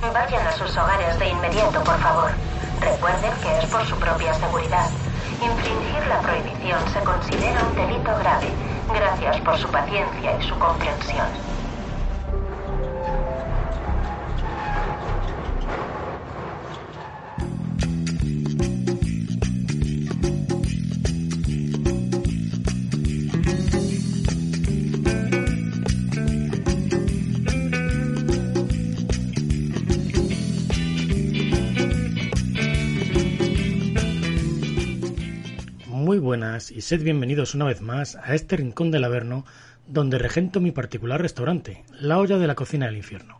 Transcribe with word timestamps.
Vayan 0.00 0.46
a 0.46 0.52
sus 0.52 0.76
hogares 0.78 1.18
de 1.18 1.28
inmediato, 1.28 1.82
por 1.82 1.98
favor. 1.98 2.30
Recuerden 2.80 3.32
que 3.42 3.58
es 3.58 3.66
por 3.66 3.84
su 3.84 3.96
propia 3.96 4.32
seguridad. 4.34 4.90
Infringir 5.42 6.06
la 6.06 6.20
prohibición 6.20 6.78
se 6.88 7.00
considera 7.00 7.64
un 7.64 7.74
delito 7.74 8.16
grave. 8.20 8.46
Gracias 8.94 9.40
por 9.40 9.58
su 9.58 9.68
paciencia 9.68 10.36
y 10.38 10.42
su 10.42 10.56
comprensión. 10.58 11.57
Buenas 36.58 36.70
y 36.72 36.80
sed 36.80 37.04
bienvenidos 37.04 37.54
una 37.54 37.66
vez 37.66 37.82
más 37.82 38.16
a 38.16 38.34
este 38.34 38.56
rincón 38.56 38.90
del 38.90 39.04
Averno 39.04 39.44
donde 39.86 40.18
regento 40.18 40.60
mi 40.60 40.72
particular 40.72 41.22
restaurante, 41.22 41.84
la 42.00 42.18
olla 42.18 42.36
de 42.36 42.48
la 42.48 42.56
cocina 42.56 42.86
del 42.86 42.96
infierno. 42.96 43.38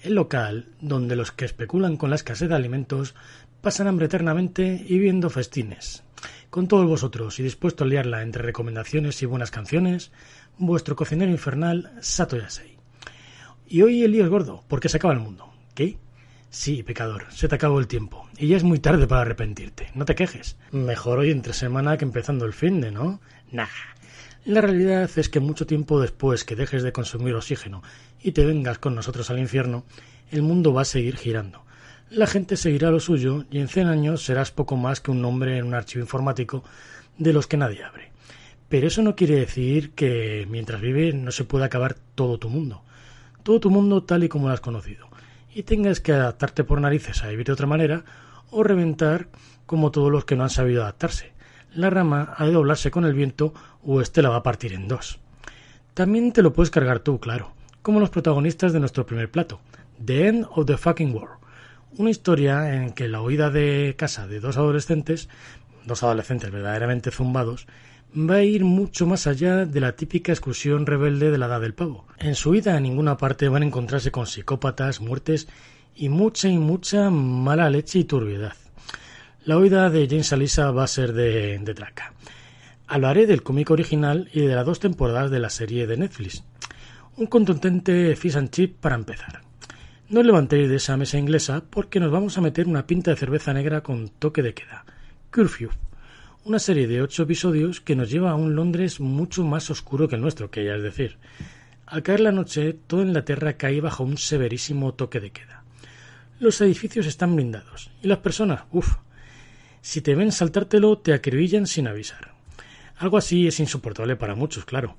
El 0.00 0.14
local 0.14 0.68
donde 0.80 1.14
los 1.14 1.30
que 1.30 1.44
especulan 1.44 1.98
con 1.98 2.08
la 2.08 2.16
escasez 2.16 2.48
de 2.48 2.54
alimentos 2.54 3.14
pasan 3.60 3.86
hambre 3.86 4.06
eternamente 4.06 4.82
y 4.88 4.98
viendo 4.98 5.28
festines. 5.28 6.04
Con 6.48 6.66
todos 6.66 6.86
vosotros 6.86 7.38
y 7.38 7.42
dispuesto 7.42 7.84
a 7.84 7.86
liarla 7.86 8.22
entre 8.22 8.42
recomendaciones 8.42 9.20
y 9.22 9.26
buenas 9.26 9.50
canciones, 9.50 10.10
vuestro 10.56 10.96
cocinero 10.96 11.30
infernal 11.30 11.92
Sato 12.00 12.38
Yasei. 12.38 12.78
Y 13.66 13.82
hoy 13.82 14.04
el 14.04 14.12
lío 14.12 14.24
es 14.24 14.30
gordo, 14.30 14.64
porque 14.68 14.88
se 14.88 14.96
acaba 14.96 15.12
el 15.12 15.20
mundo. 15.20 15.52
¿Qué? 15.74 15.98
Sí, 16.54 16.84
pecador, 16.84 17.26
se 17.30 17.48
te 17.48 17.56
acabó 17.56 17.80
el 17.80 17.88
tiempo. 17.88 18.28
Y 18.38 18.46
ya 18.46 18.56
es 18.56 18.62
muy 18.62 18.78
tarde 18.78 19.08
para 19.08 19.22
arrepentirte. 19.22 19.90
No 19.96 20.04
te 20.04 20.14
quejes. 20.14 20.56
Mejor 20.70 21.18
hoy 21.18 21.32
entre 21.32 21.52
semana 21.52 21.96
que 21.98 22.04
empezando 22.04 22.44
el 22.44 22.52
fin 22.52 22.80
de, 22.80 22.92
¿no? 22.92 23.20
Nah. 23.50 23.66
La 24.44 24.60
realidad 24.60 25.10
es 25.16 25.28
que 25.28 25.40
mucho 25.40 25.66
tiempo 25.66 26.00
después 26.00 26.44
que 26.44 26.54
dejes 26.54 26.84
de 26.84 26.92
consumir 26.92 27.34
oxígeno 27.34 27.82
y 28.22 28.30
te 28.32 28.46
vengas 28.46 28.78
con 28.78 28.94
nosotros 28.94 29.30
al 29.30 29.40
infierno, 29.40 29.84
el 30.30 30.42
mundo 30.42 30.72
va 30.72 30.82
a 30.82 30.84
seguir 30.84 31.16
girando. 31.16 31.64
La 32.08 32.28
gente 32.28 32.56
seguirá 32.56 32.92
lo 32.92 33.00
suyo 33.00 33.46
y 33.50 33.58
en 33.58 33.66
cien 33.66 33.88
años 33.88 34.24
serás 34.24 34.52
poco 34.52 34.76
más 34.76 35.00
que 35.00 35.10
un 35.10 35.22
nombre 35.22 35.58
en 35.58 35.66
un 35.66 35.74
archivo 35.74 36.04
informático 36.04 36.62
de 37.18 37.32
los 37.32 37.48
que 37.48 37.56
nadie 37.56 37.82
abre. 37.82 38.12
Pero 38.68 38.86
eso 38.86 39.02
no 39.02 39.16
quiere 39.16 39.34
decir 39.34 39.90
que 39.90 40.46
mientras 40.48 40.80
vives 40.80 41.16
no 41.16 41.32
se 41.32 41.42
pueda 41.42 41.64
acabar 41.64 41.96
todo 42.14 42.38
tu 42.38 42.48
mundo. 42.48 42.84
Todo 43.42 43.58
tu 43.58 43.70
mundo 43.70 44.04
tal 44.04 44.22
y 44.22 44.28
como 44.28 44.46
lo 44.46 44.54
has 44.54 44.60
conocido 44.60 45.13
y 45.54 45.62
tengas 45.62 46.00
que 46.00 46.12
adaptarte 46.12 46.64
por 46.64 46.80
narices 46.80 47.22
a 47.22 47.28
vivir 47.28 47.46
de 47.46 47.52
otra 47.52 47.66
manera 47.66 48.04
o 48.50 48.62
reventar 48.62 49.28
como 49.66 49.90
todos 49.90 50.10
los 50.10 50.24
que 50.24 50.36
no 50.36 50.42
han 50.42 50.50
sabido 50.50 50.82
adaptarse. 50.82 51.32
La 51.74 51.90
rama 51.90 52.34
ha 52.36 52.44
de 52.44 52.52
doblarse 52.52 52.90
con 52.90 53.04
el 53.04 53.14
viento 53.14 53.54
o 53.82 54.00
éste 54.00 54.22
la 54.22 54.28
va 54.28 54.36
a 54.36 54.42
partir 54.42 54.72
en 54.72 54.88
dos. 54.88 55.18
También 55.94 56.32
te 56.32 56.42
lo 56.42 56.52
puedes 56.52 56.70
cargar 56.70 57.00
tú, 57.00 57.20
claro, 57.20 57.52
como 57.82 58.00
los 58.00 58.10
protagonistas 58.10 58.72
de 58.72 58.80
nuestro 58.80 59.06
primer 59.06 59.30
plato, 59.30 59.60
The 60.04 60.28
End 60.28 60.46
of 60.50 60.66
the 60.66 60.76
Fucking 60.76 61.14
War, 61.14 61.38
una 61.96 62.10
historia 62.10 62.74
en 62.74 62.92
que 62.92 63.08
la 63.08 63.22
huida 63.22 63.50
de 63.50 63.94
casa 63.96 64.26
de 64.26 64.40
dos 64.40 64.56
adolescentes, 64.56 65.28
dos 65.84 66.02
adolescentes 66.02 66.50
verdaderamente 66.50 67.10
zumbados, 67.10 67.66
va 68.16 68.36
a 68.36 68.42
ir 68.42 68.64
mucho 68.64 69.06
más 69.06 69.26
allá 69.26 69.66
de 69.66 69.80
la 69.80 69.96
típica 69.96 70.32
excursión 70.32 70.86
rebelde 70.86 71.30
de 71.30 71.38
la 71.38 71.46
edad 71.46 71.60
del 71.60 71.74
pavo. 71.74 72.06
En 72.18 72.34
su 72.34 72.50
vida 72.50 72.76
a 72.76 72.80
ninguna 72.80 73.16
parte 73.16 73.48
van 73.48 73.62
a 73.62 73.66
encontrarse 73.66 74.12
con 74.12 74.26
psicópatas, 74.26 75.00
muertes 75.00 75.48
y 75.96 76.08
mucha 76.08 76.48
y 76.48 76.58
mucha 76.58 77.10
mala 77.10 77.70
leche 77.70 77.98
y 77.98 78.04
turbiedad. 78.04 78.54
La 79.44 79.58
huida 79.58 79.90
de 79.90 80.06
James 80.08 80.32
Alisa 80.32 80.70
va 80.70 80.84
a 80.84 80.88
ser 80.88 81.12
de, 81.12 81.58
de 81.58 81.74
traca. 81.74 82.14
Hablaré 82.86 83.26
del 83.26 83.42
cómic 83.42 83.70
original 83.70 84.28
y 84.32 84.40
de 84.40 84.54
las 84.54 84.64
dos 84.64 84.78
temporadas 84.80 85.30
de 85.30 85.40
la 85.40 85.50
serie 85.50 85.86
de 85.86 85.96
Netflix. 85.96 86.44
Un 87.16 87.26
contundente 87.26 88.14
fish 88.16 88.36
and 88.36 88.50
chip 88.50 88.78
para 88.80 88.94
empezar. 88.94 89.42
No 90.08 90.20
os 90.20 90.26
levantéis 90.26 90.68
de 90.68 90.76
esa 90.76 90.96
mesa 90.96 91.18
inglesa 91.18 91.64
porque 91.68 91.98
nos 91.98 92.12
vamos 92.12 92.38
a 92.38 92.40
meter 92.40 92.68
una 92.68 92.86
pinta 92.86 93.10
de 93.10 93.16
cerveza 93.16 93.52
negra 93.52 93.82
con 93.82 94.08
toque 94.08 94.42
de 94.42 94.54
queda. 94.54 94.84
Curfew 95.32 95.70
una 96.44 96.58
serie 96.58 96.86
de 96.86 97.00
ocho 97.00 97.22
episodios 97.22 97.80
que 97.80 97.96
nos 97.96 98.10
lleva 98.10 98.30
a 98.30 98.34
un 98.34 98.54
Londres 98.54 99.00
mucho 99.00 99.44
más 99.44 99.70
oscuro 99.70 100.08
que 100.08 100.16
el 100.16 100.20
nuestro, 100.20 100.50
que 100.50 100.62
ya 100.62 100.74
es 100.74 100.82
decir. 100.82 101.16
Al 101.86 102.02
caer 102.02 102.20
la 102.20 102.32
noche, 102.32 102.74
toda 102.86 103.02
Inglaterra 103.02 103.54
cae 103.54 103.80
bajo 103.80 104.04
un 104.04 104.18
severísimo 104.18 104.92
toque 104.92 105.20
de 105.20 105.30
queda. 105.30 105.64
Los 106.38 106.60
edificios 106.60 107.06
están 107.06 107.34
blindados, 107.34 107.90
y 108.02 108.08
las 108.08 108.18
personas, 108.18 108.64
uff, 108.72 108.96
si 109.80 110.02
te 110.02 110.14
ven 110.14 110.32
saltártelo, 110.32 110.98
te 110.98 111.14
acribillan 111.14 111.66
sin 111.66 111.88
avisar. 111.88 112.34
Algo 112.98 113.16
así 113.16 113.46
es 113.46 113.58
insoportable 113.58 114.16
para 114.16 114.34
muchos, 114.34 114.66
claro. 114.66 114.96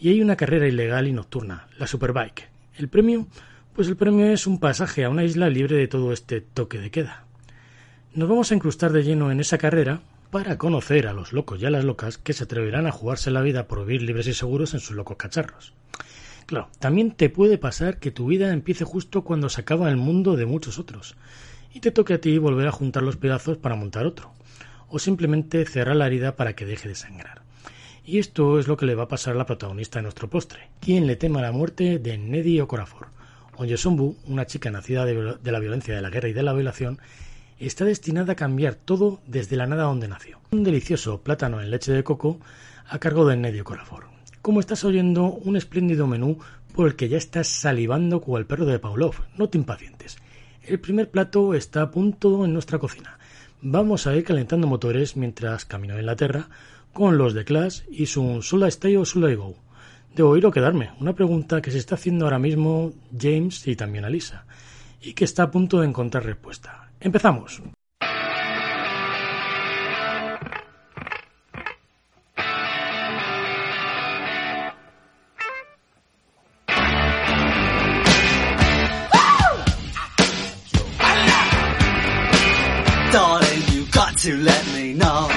Y 0.00 0.10
hay 0.10 0.22
una 0.22 0.36
carrera 0.36 0.68
ilegal 0.68 1.08
y 1.08 1.12
nocturna, 1.12 1.66
la 1.76 1.88
Superbike. 1.88 2.48
¿El 2.76 2.88
premio? 2.88 3.26
Pues 3.74 3.88
el 3.88 3.96
premio 3.96 4.26
es 4.26 4.46
un 4.46 4.60
pasaje 4.60 5.04
a 5.04 5.10
una 5.10 5.24
isla 5.24 5.48
libre 5.48 5.76
de 5.76 5.88
todo 5.88 6.12
este 6.12 6.40
toque 6.40 6.78
de 6.78 6.92
queda. 6.92 7.24
Nos 8.14 8.28
vamos 8.28 8.52
a 8.52 8.54
incrustar 8.54 8.92
de 8.92 9.02
lleno 9.02 9.32
en 9.32 9.40
esa 9.40 9.58
carrera 9.58 10.00
para 10.34 10.58
conocer 10.58 11.06
a 11.06 11.12
los 11.12 11.32
locos 11.32 11.62
y 11.62 11.66
a 11.66 11.70
las 11.70 11.84
locas 11.84 12.18
que 12.18 12.32
se 12.32 12.42
atreverán 12.42 12.88
a 12.88 12.90
jugarse 12.90 13.30
la 13.30 13.40
vida 13.40 13.68
por 13.68 13.86
vivir 13.86 14.02
libres 14.02 14.26
y 14.26 14.34
seguros 14.34 14.74
en 14.74 14.80
sus 14.80 14.96
locos 14.96 15.16
cacharros. 15.16 15.74
Claro, 16.46 16.70
también 16.80 17.12
te 17.12 17.30
puede 17.30 17.56
pasar 17.56 18.00
que 18.00 18.10
tu 18.10 18.26
vida 18.26 18.52
empiece 18.52 18.84
justo 18.84 19.22
cuando 19.22 19.48
se 19.48 19.60
acaba 19.60 19.88
el 19.88 19.96
mundo 19.96 20.34
de 20.34 20.44
muchos 20.44 20.80
otros, 20.80 21.14
y 21.72 21.78
te 21.78 21.92
toque 21.92 22.14
a 22.14 22.20
ti 22.20 22.36
volver 22.38 22.66
a 22.66 22.72
juntar 22.72 23.04
los 23.04 23.16
pedazos 23.16 23.58
para 23.58 23.76
montar 23.76 24.06
otro, 24.06 24.32
o 24.88 24.98
simplemente 24.98 25.64
cerrar 25.66 25.94
la 25.94 26.08
herida 26.08 26.34
para 26.34 26.56
que 26.56 26.66
deje 26.66 26.88
de 26.88 26.96
sangrar. 26.96 27.42
Y 28.04 28.18
esto 28.18 28.58
es 28.58 28.66
lo 28.66 28.76
que 28.76 28.86
le 28.86 28.96
va 28.96 29.04
a 29.04 29.08
pasar 29.08 29.34
a 29.34 29.38
la 29.38 29.46
protagonista 29.46 30.00
de 30.00 30.02
nuestro 30.02 30.28
postre, 30.28 30.68
quien 30.80 31.06
le 31.06 31.14
tema 31.14 31.42
la 31.42 31.52
muerte 31.52 32.00
de 32.00 32.18
Neddy 32.18 32.58
Okorafor. 32.58 33.06
Onyesombu, 33.56 34.16
una 34.26 34.46
chica 34.46 34.68
nacida 34.72 35.04
de 35.04 35.52
la 35.52 35.60
violencia 35.60 35.94
de 35.94 36.02
la 36.02 36.10
guerra 36.10 36.28
y 36.28 36.32
de 36.32 36.42
la 36.42 36.54
violación, 36.54 36.98
está 37.66 37.84
destinada 37.84 38.32
a 38.32 38.36
cambiar 38.36 38.74
todo 38.74 39.20
desde 39.26 39.56
la 39.56 39.66
nada 39.66 39.84
donde 39.84 40.08
nació. 40.08 40.40
Un 40.50 40.64
delicioso 40.64 41.20
plátano 41.22 41.60
en 41.60 41.70
leche 41.70 41.92
de 41.92 42.04
coco 42.04 42.40
a 42.88 42.98
cargo 42.98 43.26
de 43.26 43.36
Nedio 43.36 43.64
Corafor. 43.64 44.06
Como 44.42 44.60
estás 44.60 44.84
oyendo, 44.84 45.24
un 45.24 45.56
espléndido 45.56 46.06
menú 46.06 46.38
por 46.74 46.86
el 46.86 46.96
que 46.96 47.08
ya 47.08 47.16
estás 47.16 47.48
salivando 47.48 48.20
como 48.20 48.38
el 48.38 48.46
perro 48.46 48.66
de 48.66 48.78
Pavlov. 48.78 49.14
No 49.38 49.48
te 49.48 49.58
impacientes. 49.58 50.18
El 50.62 50.80
primer 50.80 51.10
plato 51.10 51.54
está 51.54 51.82
a 51.82 51.90
punto 51.90 52.44
en 52.44 52.52
nuestra 52.52 52.78
cocina. 52.78 53.18
Vamos 53.62 54.06
a 54.06 54.14
ir 54.14 54.24
calentando 54.24 54.66
motores 54.66 55.16
mientras 55.16 55.64
camino 55.64 55.98
en 55.98 56.06
la 56.06 56.16
tierra 56.16 56.48
con 56.92 57.18
los 57.18 57.34
de 57.34 57.44
Clash 57.44 57.82
y 57.90 58.06
su 58.06 58.42
Sula 58.42 58.68
Stay 58.68 58.96
o 58.96 59.04
Sula 59.04 59.34
Go. 59.34 59.56
Debo 60.14 60.36
ir 60.36 60.46
o 60.46 60.50
quedarme. 60.50 60.90
Una 61.00 61.14
pregunta 61.14 61.60
que 61.60 61.70
se 61.70 61.78
está 61.78 61.96
haciendo 61.96 62.24
ahora 62.24 62.38
mismo 62.38 62.92
James 63.18 63.66
y 63.66 63.74
también 63.74 64.04
Alisa, 64.04 64.44
y 65.00 65.14
que 65.14 65.24
está 65.24 65.44
a 65.44 65.50
punto 65.50 65.80
de 65.80 65.88
encontrar 65.88 66.24
respuesta. 66.24 66.83
Empezamos. 67.04 67.60
To 84.24 84.36
let 84.38 84.66
me 84.72 84.94
know. 84.94 85.28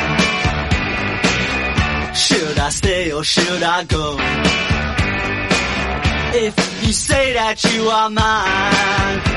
Should 2.14 2.58
I 2.58 2.69
stay 2.69 3.12
or 3.12 3.22
should 3.22 3.62
I 3.62 3.84
go? 3.84 4.16
If 6.46 6.86
you 6.86 6.94
say 6.94 7.34
that 7.34 7.62
you 7.66 7.90
are 7.90 8.10
mine. 8.10 9.37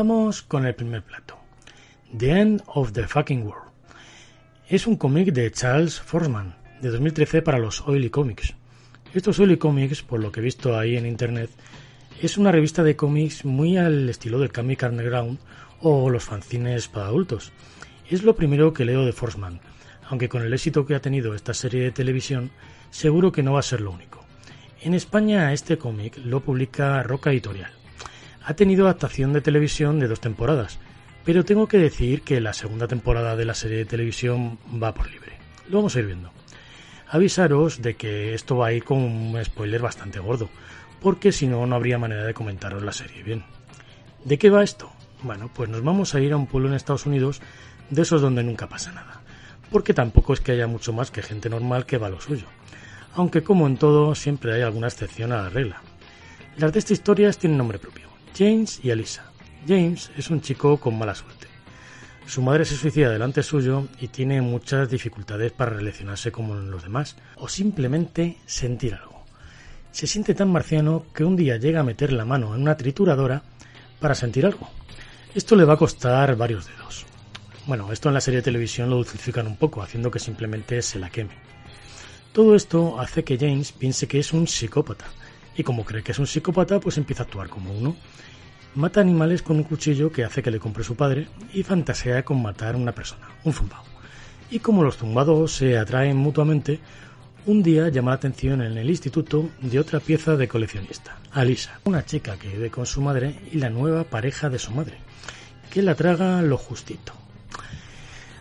Vamos 0.00 0.40
con 0.40 0.64
el 0.64 0.74
primer 0.74 1.02
plato. 1.02 1.36
The 2.16 2.30
End 2.30 2.62
of 2.68 2.92
the 2.92 3.06
Fucking 3.06 3.42
World. 3.42 3.70
Es 4.66 4.86
un 4.86 4.96
cómic 4.96 5.30
de 5.34 5.52
Charles 5.52 6.00
Forsman, 6.00 6.56
de 6.80 6.88
2013 6.88 7.42
para 7.42 7.58
los 7.58 7.86
Oily 7.86 8.08
Comics. 8.08 8.54
Estos 9.12 9.38
Oily 9.38 9.58
Comics, 9.58 10.00
por 10.00 10.20
lo 10.20 10.32
que 10.32 10.40
he 10.40 10.42
visto 10.42 10.78
ahí 10.78 10.96
en 10.96 11.04
internet, 11.04 11.50
es 12.22 12.38
una 12.38 12.50
revista 12.50 12.82
de 12.82 12.96
cómics 12.96 13.44
muy 13.44 13.76
al 13.76 14.08
estilo 14.08 14.38
del 14.38 14.50
Comic 14.50 14.84
Underground 14.84 15.38
o 15.82 16.08
los 16.08 16.24
fanzines 16.24 16.88
para 16.88 17.08
adultos. 17.08 17.52
Es 18.08 18.22
lo 18.22 18.34
primero 18.34 18.72
que 18.72 18.86
leo 18.86 19.04
de 19.04 19.12
Forsman, 19.12 19.60
aunque 20.08 20.30
con 20.30 20.40
el 20.40 20.54
éxito 20.54 20.86
que 20.86 20.94
ha 20.94 21.02
tenido 21.02 21.34
esta 21.34 21.52
serie 21.52 21.82
de 21.82 21.92
televisión, 21.92 22.52
seguro 22.88 23.32
que 23.32 23.42
no 23.42 23.52
va 23.52 23.60
a 23.60 23.64
ser 23.64 23.82
lo 23.82 23.90
único. 23.90 24.24
En 24.80 24.94
España 24.94 25.52
este 25.52 25.76
cómic 25.76 26.16
lo 26.24 26.40
publica 26.40 27.02
Roca 27.02 27.32
Editorial. 27.32 27.79
Ha 28.50 28.54
tenido 28.54 28.86
adaptación 28.86 29.32
de 29.32 29.42
televisión 29.42 30.00
de 30.00 30.08
dos 30.08 30.20
temporadas, 30.20 30.80
pero 31.24 31.44
tengo 31.44 31.68
que 31.68 31.78
decir 31.78 32.22
que 32.22 32.40
la 32.40 32.52
segunda 32.52 32.88
temporada 32.88 33.36
de 33.36 33.44
la 33.44 33.54
serie 33.54 33.78
de 33.78 33.84
televisión 33.84 34.58
va 34.82 34.92
por 34.92 35.08
libre. 35.08 35.34
Lo 35.68 35.76
vamos 35.76 35.94
a 35.94 36.00
ir 36.00 36.06
viendo. 36.06 36.32
Avisaros 37.08 37.80
de 37.80 37.94
que 37.94 38.34
esto 38.34 38.56
va 38.56 38.66
a 38.66 38.72
ir 38.72 38.82
con 38.82 38.98
un 38.98 39.38
spoiler 39.44 39.80
bastante 39.80 40.18
gordo, 40.18 40.50
porque 41.00 41.30
si 41.30 41.46
no, 41.46 41.64
no 41.64 41.76
habría 41.76 41.96
manera 41.96 42.24
de 42.24 42.34
comentaros 42.34 42.82
la 42.82 42.90
serie 42.90 43.22
bien. 43.22 43.44
¿De 44.24 44.36
qué 44.36 44.50
va 44.50 44.64
esto? 44.64 44.90
Bueno, 45.22 45.48
pues 45.54 45.70
nos 45.70 45.84
vamos 45.84 46.16
a 46.16 46.20
ir 46.20 46.32
a 46.32 46.36
un 46.36 46.48
pueblo 46.48 46.68
en 46.70 46.74
Estados 46.74 47.06
Unidos 47.06 47.40
de 47.88 48.02
esos 48.02 48.20
donde 48.20 48.42
nunca 48.42 48.68
pasa 48.68 48.90
nada, 48.90 49.20
porque 49.70 49.94
tampoco 49.94 50.32
es 50.32 50.40
que 50.40 50.50
haya 50.50 50.66
mucho 50.66 50.92
más 50.92 51.12
que 51.12 51.22
gente 51.22 51.48
normal 51.48 51.86
que 51.86 51.98
va 51.98 52.08
a 52.08 52.10
lo 52.10 52.20
suyo, 52.20 52.46
aunque 53.14 53.44
como 53.44 53.68
en 53.68 53.76
todo 53.76 54.16
siempre 54.16 54.54
hay 54.54 54.62
alguna 54.62 54.88
excepción 54.88 55.30
a 55.30 55.42
la 55.42 55.50
regla. 55.50 55.82
Las 56.56 56.72
de 56.72 56.80
estas 56.80 56.98
historias 56.98 57.38
tienen 57.38 57.56
nombre 57.56 57.78
propio, 57.78 58.09
James 58.36 58.80
y 58.82 58.90
Elisa. 58.90 59.24
James 59.66 60.10
es 60.16 60.30
un 60.30 60.40
chico 60.40 60.78
con 60.78 60.98
mala 60.98 61.14
suerte. 61.14 61.46
Su 62.26 62.42
madre 62.42 62.64
se 62.64 62.76
suicida 62.76 63.10
delante 63.10 63.42
suyo 63.42 63.88
y 64.00 64.08
tiene 64.08 64.40
muchas 64.40 64.88
dificultades 64.88 65.52
para 65.52 65.72
relacionarse 65.72 66.30
con 66.30 66.70
los 66.70 66.82
demás 66.82 67.16
o 67.36 67.48
simplemente 67.48 68.38
sentir 68.46 68.94
algo. 68.94 69.24
Se 69.90 70.06
siente 70.06 70.34
tan 70.34 70.50
marciano 70.50 71.06
que 71.12 71.24
un 71.24 71.36
día 71.36 71.56
llega 71.56 71.80
a 71.80 71.84
meter 71.84 72.12
la 72.12 72.24
mano 72.24 72.54
en 72.54 72.62
una 72.62 72.76
trituradora 72.76 73.42
para 73.98 74.14
sentir 74.14 74.46
algo. 74.46 74.68
Esto 75.34 75.56
le 75.56 75.64
va 75.64 75.74
a 75.74 75.78
costar 75.78 76.36
varios 76.36 76.66
dedos. 76.66 77.04
Bueno, 77.66 77.92
esto 77.92 78.08
en 78.08 78.14
la 78.14 78.20
serie 78.20 78.38
de 78.38 78.44
televisión 78.44 78.90
lo 78.90 78.96
dulcifican 78.96 79.46
un 79.46 79.56
poco, 79.56 79.82
haciendo 79.82 80.10
que 80.10 80.18
simplemente 80.18 80.80
se 80.82 80.98
la 80.98 81.10
queme. 81.10 81.34
Todo 82.32 82.54
esto 82.54 83.00
hace 83.00 83.24
que 83.24 83.38
James 83.38 83.72
piense 83.72 84.06
que 84.06 84.20
es 84.20 84.32
un 84.32 84.46
psicópata, 84.46 85.06
y 85.56 85.62
como 85.62 85.84
cree 85.84 86.02
que 86.02 86.12
es 86.12 86.18
un 86.18 86.26
psicópata, 86.26 86.80
pues 86.80 86.98
empieza 86.98 87.22
a 87.22 87.26
actuar 87.26 87.48
como 87.48 87.72
uno. 87.72 87.96
Mata 88.74 89.00
animales 89.00 89.42
con 89.42 89.56
un 89.56 89.64
cuchillo 89.64 90.12
que 90.12 90.24
hace 90.24 90.42
que 90.42 90.50
le 90.50 90.60
compre 90.60 90.84
su 90.84 90.94
padre 90.94 91.26
y 91.52 91.62
fantasea 91.62 92.24
con 92.24 92.40
matar 92.40 92.74
a 92.74 92.78
una 92.78 92.92
persona, 92.92 93.28
un 93.44 93.52
zumbado. 93.52 93.84
Y 94.50 94.60
como 94.60 94.82
los 94.82 94.96
zumbados 94.96 95.52
se 95.52 95.76
atraen 95.76 96.16
mutuamente, 96.16 96.80
un 97.46 97.62
día 97.62 97.88
llama 97.88 98.10
la 98.10 98.16
atención 98.16 98.62
en 98.62 98.76
el 98.76 98.90
instituto 98.90 99.48
de 99.60 99.80
otra 99.80 99.98
pieza 99.98 100.36
de 100.36 100.46
coleccionista, 100.46 101.18
Alisa, 101.32 101.80
una 101.84 102.04
chica 102.04 102.36
que 102.36 102.48
vive 102.48 102.70
con 102.70 102.86
su 102.86 103.00
madre 103.00 103.34
y 103.50 103.58
la 103.58 103.70
nueva 103.70 104.04
pareja 104.04 104.50
de 104.50 104.58
su 104.58 104.72
madre, 104.72 104.98
que 105.70 105.82
la 105.82 105.94
traga 105.94 106.42
lo 106.42 106.58
justito. 106.58 107.12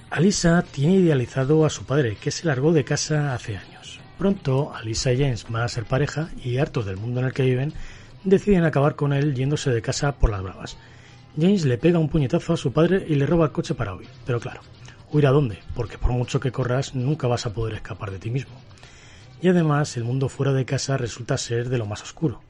Alisa 0.10 0.64
tiene 0.64 0.96
idealizado 0.96 1.66
a 1.66 1.70
su 1.70 1.86
padre, 1.86 2.18
que 2.20 2.32
se 2.32 2.48
largó 2.48 2.74
de 2.74 2.84
casa 2.84 3.34
hace 3.34 3.58
años. 3.58 3.79
Pronto, 4.20 4.74
Alisa 4.76 5.14
y 5.14 5.18
James 5.18 5.46
van 5.48 5.62
a 5.62 5.70
ser 5.70 5.86
pareja 5.86 6.28
y, 6.44 6.58
hartos 6.58 6.86
del 6.86 6.98
mundo 6.98 7.22
en 7.22 7.28
el 7.28 7.34
que 7.34 7.44
viven, 7.44 7.72
deciden 8.26 8.66
acabar 8.66 8.98
con 8.98 9.14
él 9.14 9.34
yéndose 9.34 9.70
de 9.70 9.82
casa 9.82 10.12
por 10.12 10.30
las 10.30 10.44
bravas. 10.44 10.76
James 11.40 11.64
le 11.64 11.78
pega 11.78 12.00
un 12.00 12.10
puñetazo 12.10 12.52
a 12.52 12.58
su 12.58 12.74
padre 12.74 13.06
y 13.08 13.16
le 13.16 13.26
roba 13.26 13.46
el 13.46 13.54
coche 13.54 13.76
para 13.76 13.96
huir. 13.96 14.10
Pero 14.26 14.42
claro, 14.42 14.60
¿huir 15.14 15.26
a 15.26 15.32
dónde? 15.32 15.60
Porque 15.74 15.98
por 15.98 16.12
mucho 16.12 16.42
que 16.42 16.52
corras, 16.52 16.96
nunca 16.96 17.28
vas 17.28 17.46
a 17.46 17.54
poder 17.54 17.76
escapar 17.76 18.12
de 18.12 18.20
ti 18.20 18.30
mismo. 18.30 18.60
Y 19.42 19.48
además, 19.48 19.96
el 19.96 20.04
mundo 20.04 20.28
fuera 20.28 20.52
de 20.52 20.66
casa 20.66 20.98
resulta 20.98 21.38
ser 21.38 21.70
de 21.70 21.78
lo 21.78 21.86
más 21.86 22.04
oscuro. 22.04 22.42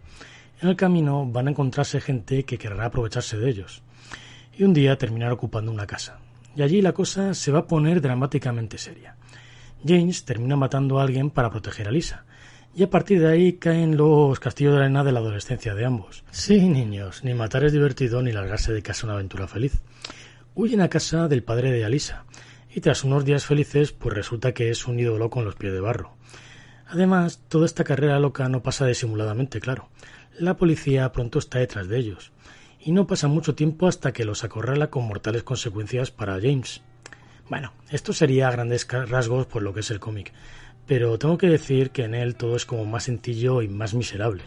En 0.63 0.69
el 0.69 0.75
camino 0.75 1.27
van 1.27 1.49
a 1.49 1.51
encontrarse 1.51 2.01
gente 2.01 2.45
que 2.45 2.57
querrá 2.57 2.85
aprovecharse 2.85 3.37
de 3.37 3.47
ellos. 3.47 3.83
Y 4.57 4.63
un 4.63 4.73
día 4.73 4.97
terminar 4.97 5.31
ocupando 5.31 5.71
una 5.71 5.85
casa. 5.85 6.17
Y 6.55 6.63
allí 6.63 6.81
la 6.81 6.93
cosa 6.93 7.35
se 7.35 7.51
va 7.51 7.59
a 7.59 7.67
poner 7.67 8.01
dramáticamente 8.01 8.79
seria. 8.79 9.17
James 9.85 10.25
termina 10.25 10.55
matando 10.55 10.99
a 10.99 11.03
alguien 11.03 11.29
para 11.29 11.49
proteger 11.49 11.87
a 11.87 11.91
Lisa, 11.91 12.25
y 12.75 12.83
a 12.83 12.89
partir 12.89 13.19
de 13.19 13.29
ahí 13.29 13.53
caen 13.53 13.97
los 13.97 14.39
castillos 14.39 14.73
de 14.73 14.81
arena 14.81 15.03
de 15.03 15.11
la 15.11 15.19
adolescencia 15.19 15.73
de 15.73 15.85
ambos. 15.85 16.23
Sí, 16.31 16.69
niños, 16.69 17.23
ni 17.23 17.33
matar 17.33 17.63
es 17.63 17.73
divertido 17.73 18.21
ni 18.21 18.31
largarse 18.31 18.73
de 18.73 18.81
casa 18.81 19.07
una 19.07 19.15
aventura 19.15 19.47
feliz. 19.47 19.81
Huyen 20.55 20.81
a 20.81 20.89
casa 20.89 21.27
del 21.27 21.43
padre 21.43 21.71
de 21.71 21.85
Alisa, 21.85 22.25
y 22.73 22.81
tras 22.81 23.03
unos 23.03 23.25
días 23.25 23.45
felices, 23.45 23.91
pues 23.91 24.15
resulta 24.15 24.53
que 24.53 24.69
es 24.69 24.87
un 24.87 24.99
ídolo 24.99 25.29
con 25.29 25.45
los 25.45 25.55
pies 25.55 25.73
de 25.73 25.79
barro. 25.79 26.15
Además, 26.87 27.43
toda 27.47 27.65
esta 27.65 27.83
carrera 27.83 28.19
loca 28.19 28.47
no 28.49 28.61
pasa 28.61 28.85
disimuladamente, 28.85 29.59
claro. 29.59 29.89
La 30.37 30.57
policía 30.57 31.11
pronto 31.11 31.39
está 31.39 31.59
detrás 31.59 31.87
de 31.87 31.97
ellos, 31.97 32.31
y 32.79 32.91
no 32.91 33.07
pasa 33.07 33.27
mucho 33.27 33.55
tiempo 33.55 33.87
hasta 33.87 34.13
que 34.13 34.25
los 34.25 34.43
acorrala 34.43 34.89
con 34.89 35.07
mortales 35.07 35.43
consecuencias 35.43 36.11
para 36.11 36.39
James. 36.39 36.81
Bueno, 37.49 37.73
esto 37.89 38.13
sería 38.13 38.47
a 38.47 38.51
grandes 38.51 38.87
rasgos 38.87 39.47
por 39.47 39.63
lo 39.63 39.73
que 39.73 39.79
es 39.79 39.89
el 39.89 39.99
cómic, 39.99 40.31
pero 40.85 41.17
tengo 41.17 41.37
que 41.37 41.47
decir 41.47 41.89
que 41.89 42.03
en 42.03 42.13
él 42.13 42.35
todo 42.35 42.55
es 42.55 42.65
como 42.65 42.85
más 42.85 43.05
sencillo 43.05 43.63
y 43.63 43.67
más 43.67 43.95
miserable. 43.95 44.43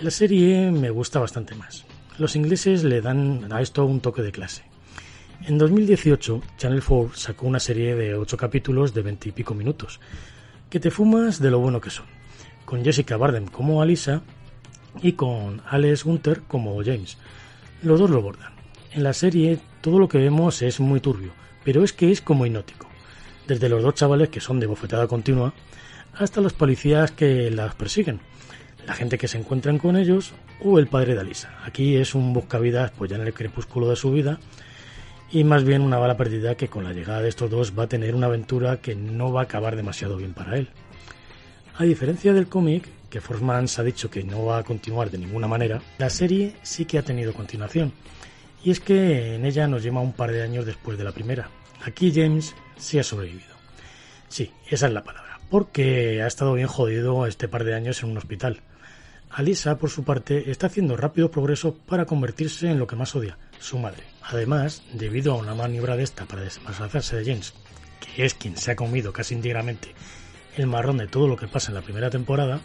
La 0.00 0.10
serie 0.10 0.72
me 0.72 0.90
gusta 0.90 1.20
bastante 1.20 1.54
más. 1.54 1.84
Los 2.18 2.34
ingleses 2.34 2.82
le 2.82 3.00
dan 3.00 3.52
a 3.52 3.60
esto 3.60 3.84
un 3.84 4.00
toque 4.00 4.22
de 4.22 4.32
clase. 4.32 4.64
En 5.46 5.56
2018, 5.56 6.42
Channel 6.56 6.82
4 6.82 7.16
sacó 7.16 7.46
una 7.46 7.60
serie 7.60 7.94
de 7.94 8.16
8 8.16 8.36
capítulos 8.36 8.92
de 8.92 9.02
20 9.02 9.28
y 9.28 9.32
pico 9.32 9.54
minutos, 9.54 10.00
que 10.70 10.80
te 10.80 10.90
fumas 10.90 11.38
de 11.38 11.50
lo 11.50 11.60
bueno 11.60 11.80
que 11.80 11.90
son, 11.90 12.06
con 12.64 12.82
Jessica 12.84 13.16
Bardem 13.16 13.46
como 13.46 13.82
Alisa 13.82 14.22
y 15.00 15.12
con 15.12 15.62
Alex 15.66 16.02
Gunther 16.02 16.42
como 16.48 16.76
James. 16.82 17.18
Los 17.82 18.00
dos 18.00 18.10
lo 18.10 18.20
bordan. 18.20 18.52
En 18.90 19.04
la 19.04 19.12
serie 19.12 19.60
todo 19.80 20.00
lo 20.00 20.08
que 20.08 20.18
vemos 20.18 20.62
es 20.62 20.80
muy 20.80 20.98
turbio, 20.98 21.32
pero 21.64 21.82
es 21.82 21.92
que 21.92 22.10
es 22.10 22.20
como 22.20 22.46
hipnótico. 22.46 22.88
Desde 23.46 23.68
los 23.68 23.82
dos 23.82 23.94
chavales 23.94 24.28
que 24.28 24.40
son 24.40 24.60
de 24.60 24.66
bofetada 24.66 25.06
continua 25.06 25.52
hasta 26.14 26.40
los 26.40 26.52
policías 26.52 27.10
que 27.10 27.50
las 27.50 27.74
persiguen, 27.74 28.20
la 28.86 28.94
gente 28.94 29.18
que 29.18 29.28
se 29.28 29.38
encuentran 29.38 29.78
con 29.78 29.96
ellos 29.96 30.32
o 30.62 30.78
el 30.78 30.86
padre 30.86 31.14
de 31.14 31.20
Alisa. 31.20 31.58
Aquí 31.64 31.96
es 31.96 32.14
un 32.14 32.32
buscavidas 32.32 32.90
pues 32.92 33.10
ya 33.10 33.16
en 33.16 33.26
el 33.26 33.34
crepúsculo 33.34 33.88
de 33.88 33.96
su 33.96 34.12
vida 34.12 34.38
y 35.30 35.42
más 35.44 35.64
bien 35.64 35.82
una 35.82 35.98
bala 35.98 36.16
perdida 36.16 36.54
que 36.54 36.68
con 36.68 36.84
la 36.84 36.92
llegada 36.92 37.20
de 37.20 37.28
estos 37.28 37.50
dos 37.50 37.76
va 37.76 37.84
a 37.84 37.88
tener 37.88 38.14
una 38.14 38.26
aventura 38.26 38.80
que 38.80 38.94
no 38.94 39.32
va 39.32 39.40
a 39.40 39.44
acabar 39.44 39.74
demasiado 39.74 40.16
bien 40.16 40.32
para 40.32 40.56
él. 40.56 40.68
A 41.76 41.82
diferencia 41.82 42.32
del 42.32 42.46
cómic, 42.46 42.88
que 43.10 43.20
Forsman 43.20 43.66
ha 43.76 43.82
dicho 43.82 44.10
que 44.10 44.22
no 44.22 44.44
va 44.44 44.58
a 44.58 44.62
continuar 44.62 45.10
de 45.10 45.18
ninguna 45.18 45.48
manera, 45.48 45.82
la 45.98 46.08
serie 46.08 46.54
sí 46.62 46.84
que 46.84 46.98
ha 46.98 47.02
tenido 47.02 47.32
continuación. 47.32 47.92
Y 48.64 48.70
es 48.70 48.80
que 48.80 49.34
en 49.34 49.44
ella 49.44 49.68
nos 49.68 49.82
lleva 49.82 50.00
un 50.00 50.14
par 50.14 50.32
de 50.32 50.42
años 50.42 50.64
después 50.64 50.96
de 50.96 51.04
la 51.04 51.12
primera. 51.12 51.50
Aquí 51.84 52.10
James 52.14 52.54
sí 52.78 52.98
ha 52.98 53.04
sobrevivido. 53.04 53.54
Sí, 54.28 54.50
esa 54.68 54.86
es 54.86 54.92
la 54.92 55.04
palabra, 55.04 55.38
porque 55.50 56.22
ha 56.22 56.26
estado 56.26 56.54
bien 56.54 56.66
jodido 56.66 57.26
este 57.26 57.46
par 57.46 57.64
de 57.64 57.74
años 57.74 58.02
en 58.02 58.10
un 58.10 58.16
hospital. 58.16 58.62
Alisa, 59.30 59.76
por 59.76 59.90
su 59.90 60.02
parte, 60.02 60.50
está 60.50 60.68
haciendo 60.68 60.96
rápido 60.96 61.30
progreso 61.30 61.74
para 61.74 62.06
convertirse 62.06 62.70
en 62.70 62.78
lo 62.78 62.86
que 62.86 62.96
más 62.96 63.14
odia, 63.14 63.36
su 63.60 63.78
madre. 63.78 64.04
Además, 64.22 64.82
debido 64.94 65.34
a 65.34 65.36
una 65.36 65.54
maniobra 65.54 65.96
de 65.96 66.04
esta 66.04 66.24
para 66.24 66.42
desplazarse 66.42 67.16
de 67.16 67.24
James, 67.24 67.52
que 68.00 68.24
es 68.24 68.32
quien 68.32 68.56
se 68.56 68.70
ha 68.70 68.76
comido 68.76 69.12
casi 69.12 69.34
íntegramente 69.34 69.94
el 70.56 70.68
marrón 70.68 70.98
de 70.98 71.08
todo 71.08 71.28
lo 71.28 71.36
que 71.36 71.48
pasa 71.48 71.70
en 71.70 71.74
la 71.74 71.82
primera 71.82 72.08
temporada, 72.08 72.60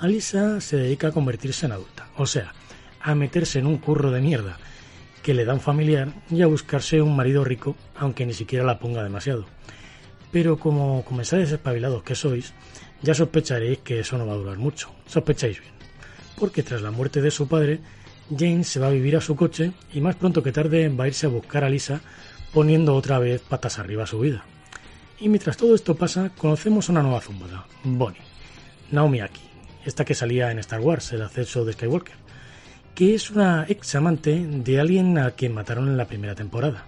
Alisa 0.00 0.60
se 0.60 0.76
dedica 0.76 1.08
a 1.08 1.12
convertirse 1.12 1.64
en 1.64 1.72
adulta, 1.72 2.08
o 2.16 2.26
sea, 2.26 2.52
a 3.00 3.14
meterse 3.14 3.60
en 3.60 3.66
un 3.66 3.78
curro 3.78 4.10
de 4.10 4.20
mierda 4.20 4.58
que 5.22 5.34
le 5.34 5.44
da 5.44 5.54
un 5.54 5.60
familiar 5.60 6.08
y 6.30 6.42
a 6.42 6.46
buscarse 6.46 7.02
un 7.02 7.16
marido 7.16 7.44
rico, 7.44 7.76
aunque 7.96 8.26
ni 8.26 8.32
siquiera 8.32 8.64
la 8.64 8.78
ponga 8.78 9.02
demasiado. 9.02 9.46
Pero 10.32 10.58
como 10.58 11.04
comensales 11.04 11.50
espabilados 11.50 12.02
que 12.02 12.14
sois, 12.14 12.54
ya 13.02 13.14
sospecharéis 13.14 13.78
que 13.78 14.00
eso 14.00 14.16
no 14.18 14.26
va 14.26 14.34
a 14.34 14.36
durar 14.36 14.58
mucho. 14.58 14.90
Sospecháis 15.06 15.60
bien 15.60 15.80
porque 16.40 16.62
tras 16.62 16.80
la 16.80 16.90
muerte 16.90 17.20
de 17.20 17.30
su 17.30 17.46
padre, 17.46 17.80
James 18.36 18.66
se 18.66 18.80
va 18.80 18.86
a 18.86 18.90
vivir 18.90 19.14
a 19.14 19.20
su 19.20 19.36
coche 19.36 19.72
y 19.92 20.00
más 20.00 20.16
pronto 20.16 20.42
que 20.42 20.52
tarde 20.52 20.88
va 20.88 21.04
a 21.04 21.08
irse 21.08 21.26
a 21.26 21.28
buscar 21.28 21.62
a 21.62 21.68
Lisa, 21.68 22.00
poniendo 22.52 22.96
otra 22.96 23.18
vez 23.18 23.42
patas 23.42 23.78
arriba 23.78 24.06
su 24.06 24.18
vida. 24.18 24.42
Y 25.20 25.28
mientras 25.28 25.58
todo 25.58 25.74
esto 25.74 25.94
pasa, 25.94 26.30
conocemos 26.36 26.88
una 26.88 27.02
nueva 27.02 27.20
zumbada, 27.20 27.66
Bonnie, 27.84 28.22
Naomi 28.90 29.20
Aki, 29.20 29.42
esta 29.84 30.04
que 30.06 30.14
salía 30.14 30.50
en 30.50 30.58
Star 30.60 30.80
Wars, 30.80 31.12
el 31.12 31.22
acceso 31.22 31.64
de 31.64 31.74
Skywalker, 31.74 32.16
que 32.94 33.14
es 33.14 33.30
una 33.30 33.66
ex 33.68 33.94
amante 33.94 34.44
de 34.46 34.80
alguien 34.80 35.18
a 35.18 35.30
quien 35.32 35.54
mataron 35.54 35.88
en 35.88 35.96
la 35.96 36.06
primera 36.06 36.34
temporada. 36.34 36.86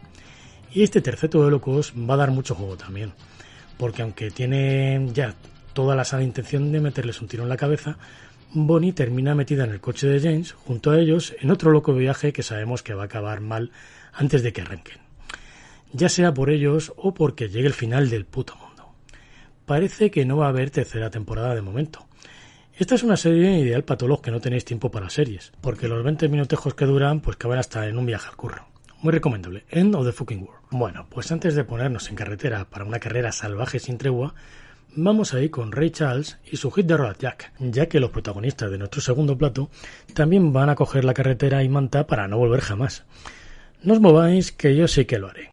Y 0.73 0.83
este 0.83 1.01
terceto 1.01 1.45
de 1.45 1.51
locos 1.51 1.93
va 1.93 2.15
a 2.15 2.19
dar 2.19 2.31
mucho 2.31 2.55
juego 2.55 2.77
también, 2.77 3.13
porque 3.77 4.03
aunque 4.03 4.31
tiene 4.31 5.09
ya 5.13 5.35
toda 5.73 5.97
la 5.97 6.05
sana 6.05 6.23
intención 6.23 6.73
de 6.73 6.81
meterles 6.81 7.21
un 7.21 7.29
tiro 7.29 7.43
en 7.43 7.49
la 7.49 7.57
cabeza, 7.57 7.99
Bonnie 8.55 8.93
termina 8.93 9.35
metida 9.35 9.65
en 9.65 9.71
el 9.71 9.81
coche 9.81 10.07
de 10.07 10.21
James 10.21 10.53
junto 10.53 10.91
a 10.91 10.99
ellos 10.99 11.35
en 11.41 11.51
otro 11.51 11.71
loco 11.71 11.95
viaje 11.95 12.33
que 12.33 12.43
sabemos 12.43 12.83
que 12.83 12.93
va 12.93 13.03
a 13.03 13.07
acabar 13.07 13.41
mal 13.41 13.71
antes 14.13 14.43
de 14.43 14.53
que 14.53 14.61
arranquen. 14.61 14.99
Ya 15.93 16.09
sea 16.09 16.35
por 16.35 16.51
ellos 16.51 16.93
o 16.97 17.15
porque 17.15 17.49
llegue 17.49 17.67
el 17.67 17.75
final 17.75 18.11
del 18.11 18.27
puto 18.27 18.55
mundo. 18.57 18.93
Parece 19.65 20.11
que 20.11 20.25
no 20.25 20.37
va 20.39 20.47
a 20.47 20.51
haber 20.51 20.71
tercera 20.71 21.11
temporada 21.11 21.55
de 21.55 21.63
momento. 21.63 22.07
Esta 22.83 22.97
es 22.97 23.05
una 23.05 23.17
serie 23.17 23.61
ideal 23.61 23.85
para 23.85 23.97
todos 23.97 24.11
los 24.11 24.21
que 24.21 24.33
no 24.33 24.41
tenéis 24.41 24.65
tiempo 24.65 24.91
para 24.91 25.09
series, 25.09 25.53
porque 25.61 25.87
los 25.87 26.03
20 26.03 26.29
minutejos 26.29 26.75
que 26.75 26.85
duran 26.85 27.21
pues 27.21 27.37
caben 27.37 27.61
hasta 27.61 27.87
en 27.87 27.97
un 27.97 28.07
viaje 28.07 28.29
al 28.29 28.35
curro. 28.35 28.67
Muy 29.03 29.12
recomendable. 29.12 29.65
End 29.71 29.95
of 29.95 30.05
the 30.05 30.11
fucking 30.11 30.43
world. 30.43 30.65
Bueno, 30.73 31.07
pues 31.09 31.31
antes 31.31 31.55
de 31.55 31.62
ponernos 31.62 32.11
en 32.11 32.17
carretera 32.17 32.65
para 32.65 32.85
una 32.85 32.99
carrera 32.99 33.31
salvaje 33.31 33.79
sin 33.79 33.99
tregua, 33.99 34.35
Vamos 34.97 35.33
a 35.33 35.41
ir 35.41 35.53
con 35.53 35.71
Ray 35.71 35.91
Charles 35.91 36.39
y 36.51 36.57
su 36.57 36.73
hit 36.73 36.87
de 36.87 36.97
Road 36.97 37.19
Jack, 37.21 37.53
ya 37.61 37.87
que 37.87 38.01
los 38.01 38.11
protagonistas 38.11 38.69
de 38.73 38.79
nuestro 38.79 39.01
segundo 39.01 39.39
plato 39.39 39.71
también 40.12 40.53
van 40.53 40.69
a 40.69 40.75
coger 40.75 41.05
la 41.05 41.15
carretera 41.15 41.62
y 41.62 41.69
manta 41.69 42.09
para 42.09 42.27
no 42.27 42.37
volver 42.37 42.62
jamás. 42.62 43.05
No 43.85 43.95
os 43.95 44.01
mováis 44.01 44.51
que 44.51 44.75
yo 44.75 44.89
sí 44.89 45.05
que 45.05 45.21
lo 45.21 45.29
haré. 45.29 45.53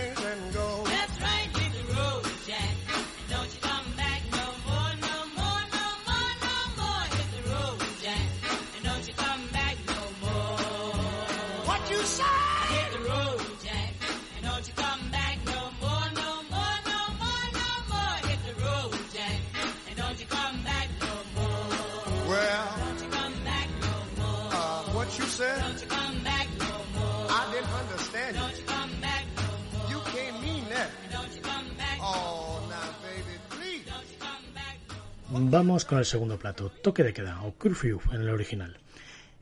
Vamos 35.51 35.83
con 35.83 35.97
el 35.97 36.05
segundo 36.05 36.39
plato, 36.39 36.71
Toque 36.81 37.03
de 37.03 37.11
Queda 37.11 37.41
o 37.43 37.51
Curfew 37.51 37.99
en 38.13 38.21
el 38.21 38.29
original. 38.29 38.77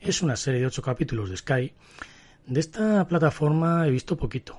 Es 0.02 0.24
una 0.24 0.38
serie 0.38 0.62
de 0.62 0.66
ocho 0.66 0.82
capítulos 0.82 1.30
de 1.30 1.38
Sky. 1.38 1.72
De 2.48 2.60
esta 2.60 3.08
plataforma 3.08 3.86
he 3.86 3.92
visto 3.92 4.18
poquito, 4.18 4.58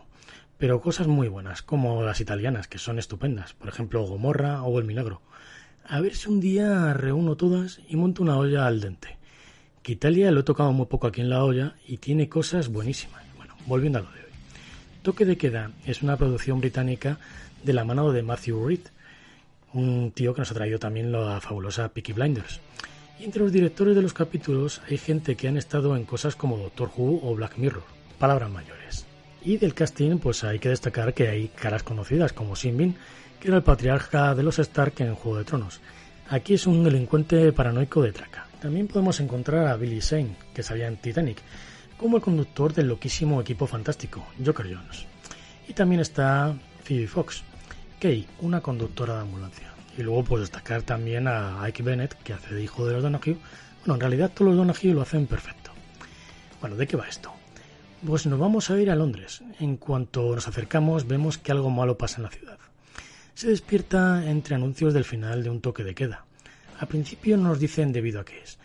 pero 0.58 0.80
cosas 0.80 1.08
muy 1.08 1.26
buenas, 1.26 1.62
como 1.62 2.04
las 2.04 2.20
italianas, 2.20 2.68
que 2.68 2.78
son 2.78 3.00
estupendas, 3.00 3.54
por 3.54 3.68
ejemplo 3.68 4.06
Gomorra 4.06 4.62
o 4.62 4.78
El 4.78 4.84
Milagro. 4.84 5.22
A 5.84 6.00
ver 6.00 6.14
si 6.14 6.28
un 6.28 6.38
día 6.38 6.94
reúno 6.94 7.36
todas 7.36 7.80
y 7.88 7.96
monto 7.96 8.22
una 8.22 8.38
olla 8.38 8.68
al 8.68 8.80
dente. 8.80 9.18
Que 9.82 9.90
Italia 9.90 10.30
lo 10.30 10.40
he 10.40 10.44
tocado 10.44 10.70
muy 10.70 10.86
poco 10.86 11.08
aquí 11.08 11.20
en 11.20 11.30
la 11.30 11.42
olla 11.42 11.74
y 11.84 11.96
tiene 11.96 12.28
cosas 12.28 12.68
buenísimas. 12.68 13.24
Bueno, 13.36 13.56
volviendo 13.66 13.98
a 13.98 14.02
lo 14.02 14.12
de 14.12 14.20
hoy. 14.20 14.30
Toque 15.02 15.24
de 15.24 15.36
Queda 15.36 15.72
es 15.84 16.02
una 16.02 16.16
producción 16.16 16.60
británica 16.60 17.18
de 17.64 17.72
la 17.72 17.84
mano 17.84 18.12
de 18.12 18.22
Matthew 18.22 18.68
Reed, 18.68 18.86
un 19.72 20.12
tío 20.12 20.34
que 20.34 20.40
nos 20.40 20.50
ha 20.50 20.54
traído 20.54 20.78
también 20.78 21.12
la 21.12 21.40
fabulosa 21.40 21.88
Peaky 21.88 22.12
Blinders. 22.12 22.60
Y 23.18 23.24
entre 23.24 23.42
los 23.42 23.52
directores 23.52 23.94
de 23.94 24.02
los 24.02 24.12
capítulos 24.12 24.80
hay 24.88 24.98
gente 24.98 25.36
que 25.36 25.48
han 25.48 25.56
estado 25.56 25.96
en 25.96 26.04
cosas 26.04 26.36
como 26.36 26.56
Doctor 26.56 26.90
Who 26.96 27.20
o 27.22 27.34
Black 27.34 27.58
Mirror, 27.58 27.84
palabras 28.18 28.50
mayores. 28.50 29.06
Y 29.42 29.56
del 29.56 29.74
casting, 29.74 30.18
pues 30.18 30.44
hay 30.44 30.58
que 30.58 30.68
destacar 30.68 31.14
que 31.14 31.28
hay 31.28 31.48
caras 31.48 31.82
conocidas 31.82 32.32
como 32.32 32.56
Sin 32.56 32.96
que 33.40 33.48
era 33.48 33.56
el 33.56 33.62
patriarca 33.62 34.34
de 34.34 34.42
los 34.42 34.58
Stark 34.58 34.94
en 34.98 35.14
Juego 35.14 35.38
de 35.38 35.44
Tronos. 35.44 35.80
Aquí 36.28 36.54
es 36.54 36.66
un 36.66 36.84
delincuente 36.84 37.52
paranoico 37.52 38.02
de 38.02 38.12
traca. 38.12 38.46
También 38.60 38.86
podemos 38.86 39.18
encontrar 39.20 39.66
a 39.66 39.76
Billy 39.76 40.00
Zane, 40.00 40.36
que 40.54 40.62
salía 40.62 40.86
en 40.86 40.98
Titanic, 40.98 41.38
como 41.96 42.16
el 42.16 42.22
conductor 42.22 42.74
del 42.74 42.88
loquísimo 42.88 43.40
equipo 43.40 43.66
fantástico, 43.66 44.26
Joker 44.44 44.66
Jones. 44.66 45.06
Y 45.66 45.72
también 45.72 46.00
está 46.00 46.54
Phoebe 46.84 47.06
Fox, 47.06 47.42
Kay, 48.00 48.26
una 48.40 48.62
conductora 48.62 49.16
de 49.16 49.20
ambulancia. 49.20 49.74
Y 49.98 50.02
luego 50.02 50.24
pues 50.24 50.40
destacar 50.40 50.82
también 50.82 51.28
a 51.28 51.62
Ike 51.64 51.82
Bennett, 51.82 52.14
que 52.22 52.32
hace 52.32 52.54
de 52.54 52.62
hijo 52.62 52.86
de 52.86 52.94
los 52.94 53.02
Donahue. 53.02 53.36
Bueno, 53.80 53.94
en 53.94 54.00
realidad 54.00 54.30
todos 54.34 54.48
los 54.48 54.56
Donahue 54.56 54.94
lo 54.94 55.02
hacen 55.02 55.26
perfecto. 55.26 55.70
Bueno, 56.62 56.76
¿de 56.76 56.86
qué 56.86 56.96
va 56.96 57.06
esto? 57.06 57.30
Pues 58.06 58.24
nos 58.24 58.38
vamos 58.38 58.70
a 58.70 58.80
ir 58.80 58.90
a 58.90 58.96
Londres. 58.96 59.42
En 59.58 59.76
cuanto 59.76 60.34
nos 60.34 60.48
acercamos 60.48 61.06
vemos 61.06 61.36
que 61.36 61.52
algo 61.52 61.68
malo 61.68 61.98
pasa 61.98 62.16
en 62.16 62.22
la 62.22 62.30
ciudad. 62.30 62.58
Se 63.34 63.48
despierta 63.48 64.24
entre 64.30 64.54
anuncios 64.54 64.94
del 64.94 65.04
final 65.04 65.42
de 65.42 65.50
un 65.50 65.60
toque 65.60 65.84
de 65.84 65.94
queda. 65.94 66.24
Al 66.78 66.88
principio 66.88 67.36
no 67.36 67.50
nos 67.50 67.60
dicen 67.60 67.92
debido 67.92 68.20
a 68.20 68.24
qué 68.24 68.40
es, 68.40 68.58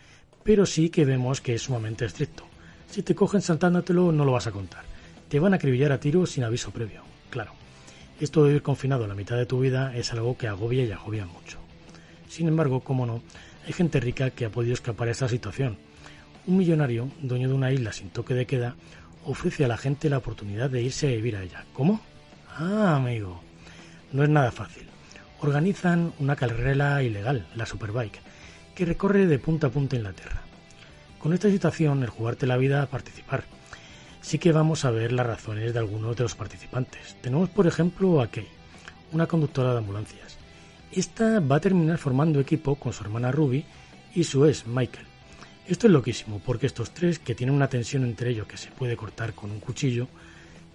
pero 0.44 0.64
sí 0.64 0.88
que 0.88 1.04
vemos 1.04 1.42
que 1.42 1.54
es 1.54 1.62
sumamente 1.62 2.06
estricto. 2.06 2.44
Si 2.90 3.02
te 3.02 3.14
cogen 3.14 3.42
saltándotelo 3.42 4.12
no 4.12 4.24
lo 4.24 4.32
vas 4.32 4.46
a 4.46 4.52
contar. 4.52 4.84
Te 5.28 5.40
van 5.40 5.52
a 5.52 5.56
acribillar 5.56 5.92
a 5.92 6.00
tiros 6.00 6.30
sin 6.30 6.44
aviso 6.44 6.70
previo, 6.70 7.02
claro. 7.28 7.52
Esto 8.18 8.44
de 8.44 8.54
ir 8.54 8.62
confinado 8.62 9.06
la 9.06 9.14
mitad 9.14 9.36
de 9.36 9.44
tu 9.44 9.60
vida 9.60 9.94
es 9.94 10.10
algo 10.12 10.38
que 10.38 10.48
agobia 10.48 10.84
y 10.84 10.90
agobia 10.90 11.26
mucho. 11.26 11.58
Sin 12.30 12.48
embargo, 12.48 12.80
como 12.80 13.04
no, 13.04 13.20
hay 13.66 13.74
gente 13.74 14.00
rica 14.00 14.30
que 14.30 14.46
ha 14.46 14.50
podido 14.50 14.72
escapar 14.72 15.08
a 15.08 15.10
esa 15.10 15.28
situación. 15.28 15.76
Un 16.46 16.56
millonario, 16.56 17.10
dueño 17.20 17.48
de 17.48 17.54
una 17.54 17.72
isla 17.72 17.92
sin 17.92 18.08
toque 18.08 18.32
de 18.32 18.46
queda, 18.46 18.74
ofrece 19.26 19.66
a 19.66 19.68
la 19.68 19.76
gente 19.76 20.08
la 20.08 20.18
oportunidad 20.18 20.70
de 20.70 20.80
irse 20.80 21.08
a 21.08 21.10
vivir 21.10 21.36
a 21.36 21.42
ella. 21.42 21.66
¿Cómo? 21.74 22.00
Ah, 22.56 22.96
amigo. 22.96 23.42
No 24.12 24.22
es 24.22 24.30
nada 24.30 24.50
fácil. 24.50 24.84
Organizan 25.40 26.14
una 26.18 26.36
carrera 26.36 27.02
ilegal, 27.02 27.46
la 27.54 27.66
Superbike, 27.66 28.20
que 28.74 28.86
recorre 28.86 29.26
de 29.26 29.38
punta 29.38 29.66
a 29.66 29.70
punta 29.70 29.96
Inglaterra. 29.96 30.40
Con 31.18 31.34
esta 31.34 31.50
situación, 31.50 32.02
el 32.02 32.08
jugarte 32.08 32.46
la 32.46 32.56
vida 32.56 32.82
a 32.82 32.86
participar. 32.86 33.44
Sí 34.20 34.38
que 34.38 34.52
vamos 34.52 34.84
a 34.84 34.90
ver 34.90 35.12
las 35.12 35.26
razones 35.26 35.72
de 35.72 35.78
algunos 35.78 36.16
de 36.16 36.24
los 36.24 36.34
participantes. 36.34 37.16
Tenemos, 37.20 37.48
por 37.48 37.66
ejemplo, 37.66 38.20
a 38.20 38.26
Kay, 38.28 38.48
una 39.12 39.26
conductora 39.26 39.72
de 39.72 39.78
ambulancias. 39.78 40.36
Esta 40.92 41.40
va 41.40 41.56
a 41.56 41.60
terminar 41.60 41.98
formando 41.98 42.40
equipo 42.40 42.76
con 42.76 42.92
su 42.92 43.04
hermana 43.04 43.30
Ruby 43.30 43.64
y 44.14 44.24
su 44.24 44.46
ex, 44.46 44.66
Michael. 44.66 45.06
Esto 45.68 45.88
es 45.88 45.92
loquísimo, 45.92 46.40
porque 46.44 46.66
estos 46.66 46.92
tres, 46.92 47.18
que 47.18 47.34
tienen 47.34 47.54
una 47.54 47.68
tensión 47.68 48.04
entre 48.04 48.30
ellos 48.30 48.46
que 48.46 48.56
se 48.56 48.70
puede 48.70 48.96
cortar 48.96 49.34
con 49.34 49.50
un 49.50 49.60
cuchillo, 49.60 50.08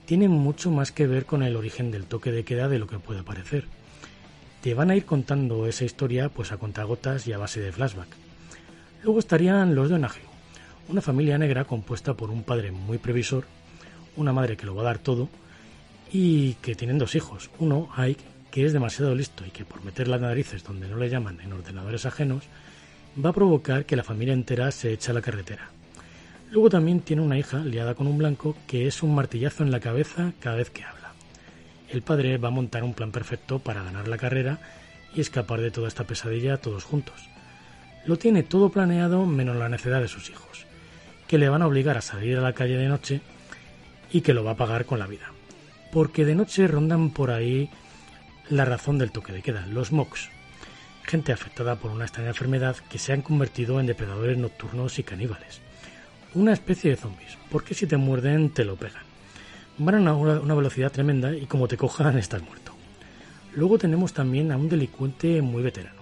tienen 0.05 0.31
mucho 0.31 0.69
más 0.71 0.91
que 0.91 1.07
ver 1.07 1.25
con 1.25 1.43
el 1.43 1.55
origen 1.55 1.91
del 1.91 2.05
toque 2.05 2.31
de 2.31 2.43
queda 2.43 2.67
de 2.67 2.79
lo 2.79 2.87
que 2.87 2.99
puede 2.99 3.23
parecer. 3.23 3.65
Te 4.61 4.73
van 4.73 4.91
a 4.91 4.95
ir 4.95 5.05
contando 5.05 5.65
esa 5.65 5.85
historia 5.85 6.29
pues 6.29 6.51
a 6.51 6.57
contagotas 6.57 7.25
y 7.25 7.33
a 7.33 7.37
base 7.37 7.61
de 7.61 7.71
flashback. 7.71 8.09
Luego 9.03 9.19
estarían 9.19 9.73
los 9.73 9.89
Donahue, 9.89 10.21
una 10.87 11.01
familia 11.01 11.37
negra 11.37 11.65
compuesta 11.65 12.13
por 12.13 12.29
un 12.29 12.43
padre 12.43 12.71
muy 12.71 12.97
previsor, 12.97 13.45
una 14.15 14.33
madre 14.33 14.57
que 14.57 14.65
lo 14.65 14.75
va 14.75 14.81
a 14.81 14.85
dar 14.85 14.99
todo 14.99 15.29
y 16.11 16.55
que 16.55 16.75
tienen 16.75 16.97
dos 16.97 17.15
hijos. 17.15 17.49
Uno, 17.59 17.89
Ike, 17.95 18.23
que 18.51 18.65
es 18.65 18.73
demasiado 18.73 19.15
listo 19.15 19.45
y 19.45 19.51
que 19.51 19.65
por 19.65 19.83
meter 19.83 20.07
las 20.07 20.21
narices 20.21 20.63
donde 20.63 20.87
no 20.87 20.97
le 20.97 21.09
llaman 21.09 21.39
en 21.41 21.53
ordenadores 21.53 22.05
ajenos, 22.05 22.43
va 23.23 23.29
a 23.29 23.33
provocar 23.33 23.85
que 23.85 23.95
la 23.95 24.03
familia 24.03 24.33
entera 24.33 24.71
se 24.71 24.93
eche 24.93 25.11
a 25.11 25.13
la 25.13 25.21
carretera. 25.21 25.69
Luego 26.51 26.69
también 26.69 26.99
tiene 26.99 27.21
una 27.21 27.37
hija 27.37 27.59
liada 27.59 27.95
con 27.95 28.07
un 28.07 28.17
blanco 28.17 28.57
que 28.67 28.87
es 28.87 29.03
un 29.03 29.15
martillazo 29.15 29.63
en 29.63 29.71
la 29.71 29.79
cabeza 29.79 30.33
cada 30.39 30.57
vez 30.57 30.69
que 30.69 30.83
habla. 30.83 31.13
El 31.89 32.01
padre 32.01 32.37
va 32.37 32.49
a 32.49 32.51
montar 32.51 32.83
un 32.83 32.93
plan 32.93 33.11
perfecto 33.11 33.59
para 33.59 33.83
ganar 33.83 34.07
la 34.07 34.17
carrera 34.17 34.59
y 35.13 35.21
escapar 35.21 35.61
de 35.61 35.71
toda 35.71 35.87
esta 35.87 36.05
pesadilla 36.05 36.57
todos 36.57 36.83
juntos. 36.83 37.29
Lo 38.05 38.17
tiene 38.17 38.43
todo 38.43 38.69
planeado 38.69 39.25
menos 39.25 39.55
la 39.55 39.69
necedad 39.69 40.01
de 40.01 40.07
sus 40.07 40.29
hijos, 40.29 40.65
que 41.31 41.37
le 41.37 41.47
van 41.47 41.61
a 41.61 41.67
obligar 41.67 41.95
a 41.95 42.01
salir 42.01 42.37
a 42.37 42.41
la 42.41 42.51
calle 42.51 42.75
de 42.75 42.89
noche 42.89 43.21
y 44.11 44.19
que 44.19 44.33
lo 44.33 44.43
va 44.43 44.51
a 44.51 44.57
pagar 44.57 44.85
con 44.85 44.99
la 44.99 45.07
vida. 45.07 45.31
Porque 45.89 46.25
de 46.25 46.35
noche 46.35 46.67
rondan 46.67 47.11
por 47.11 47.31
ahí 47.31 47.69
la 48.49 48.65
razón 48.65 48.97
del 48.97 49.13
toque 49.13 49.31
de 49.31 49.41
queda, 49.41 49.65
los 49.67 49.93
MOX, 49.93 50.27
gente 51.03 51.31
afectada 51.31 51.77
por 51.77 51.91
una 51.91 52.03
extraña 52.03 52.31
enfermedad 52.31 52.75
que 52.89 52.99
se 52.99 53.13
han 53.13 53.21
convertido 53.21 53.79
en 53.79 53.85
depredadores 53.85 54.37
nocturnos 54.37 54.99
y 54.99 55.03
caníbales. 55.03 55.61
Una 56.33 56.51
especie 56.51 56.91
de 56.91 56.97
zombies, 56.97 57.37
porque 57.49 57.75
si 57.75 57.87
te 57.87 57.95
muerden 57.95 58.49
te 58.49 58.65
lo 58.65 58.75
pegan. 58.75 59.03
Van 59.77 60.05
a 60.09 60.13
una 60.13 60.53
velocidad 60.53 60.91
tremenda 60.91 61.33
y 61.33 61.45
como 61.45 61.69
te 61.69 61.77
cojan 61.77 62.17
estás 62.17 62.41
muerto. 62.41 62.73
Luego 63.55 63.77
tenemos 63.77 64.11
también 64.11 64.51
a 64.51 64.57
un 64.57 64.67
delincuente 64.67 65.41
muy 65.41 65.63
veterano, 65.63 66.01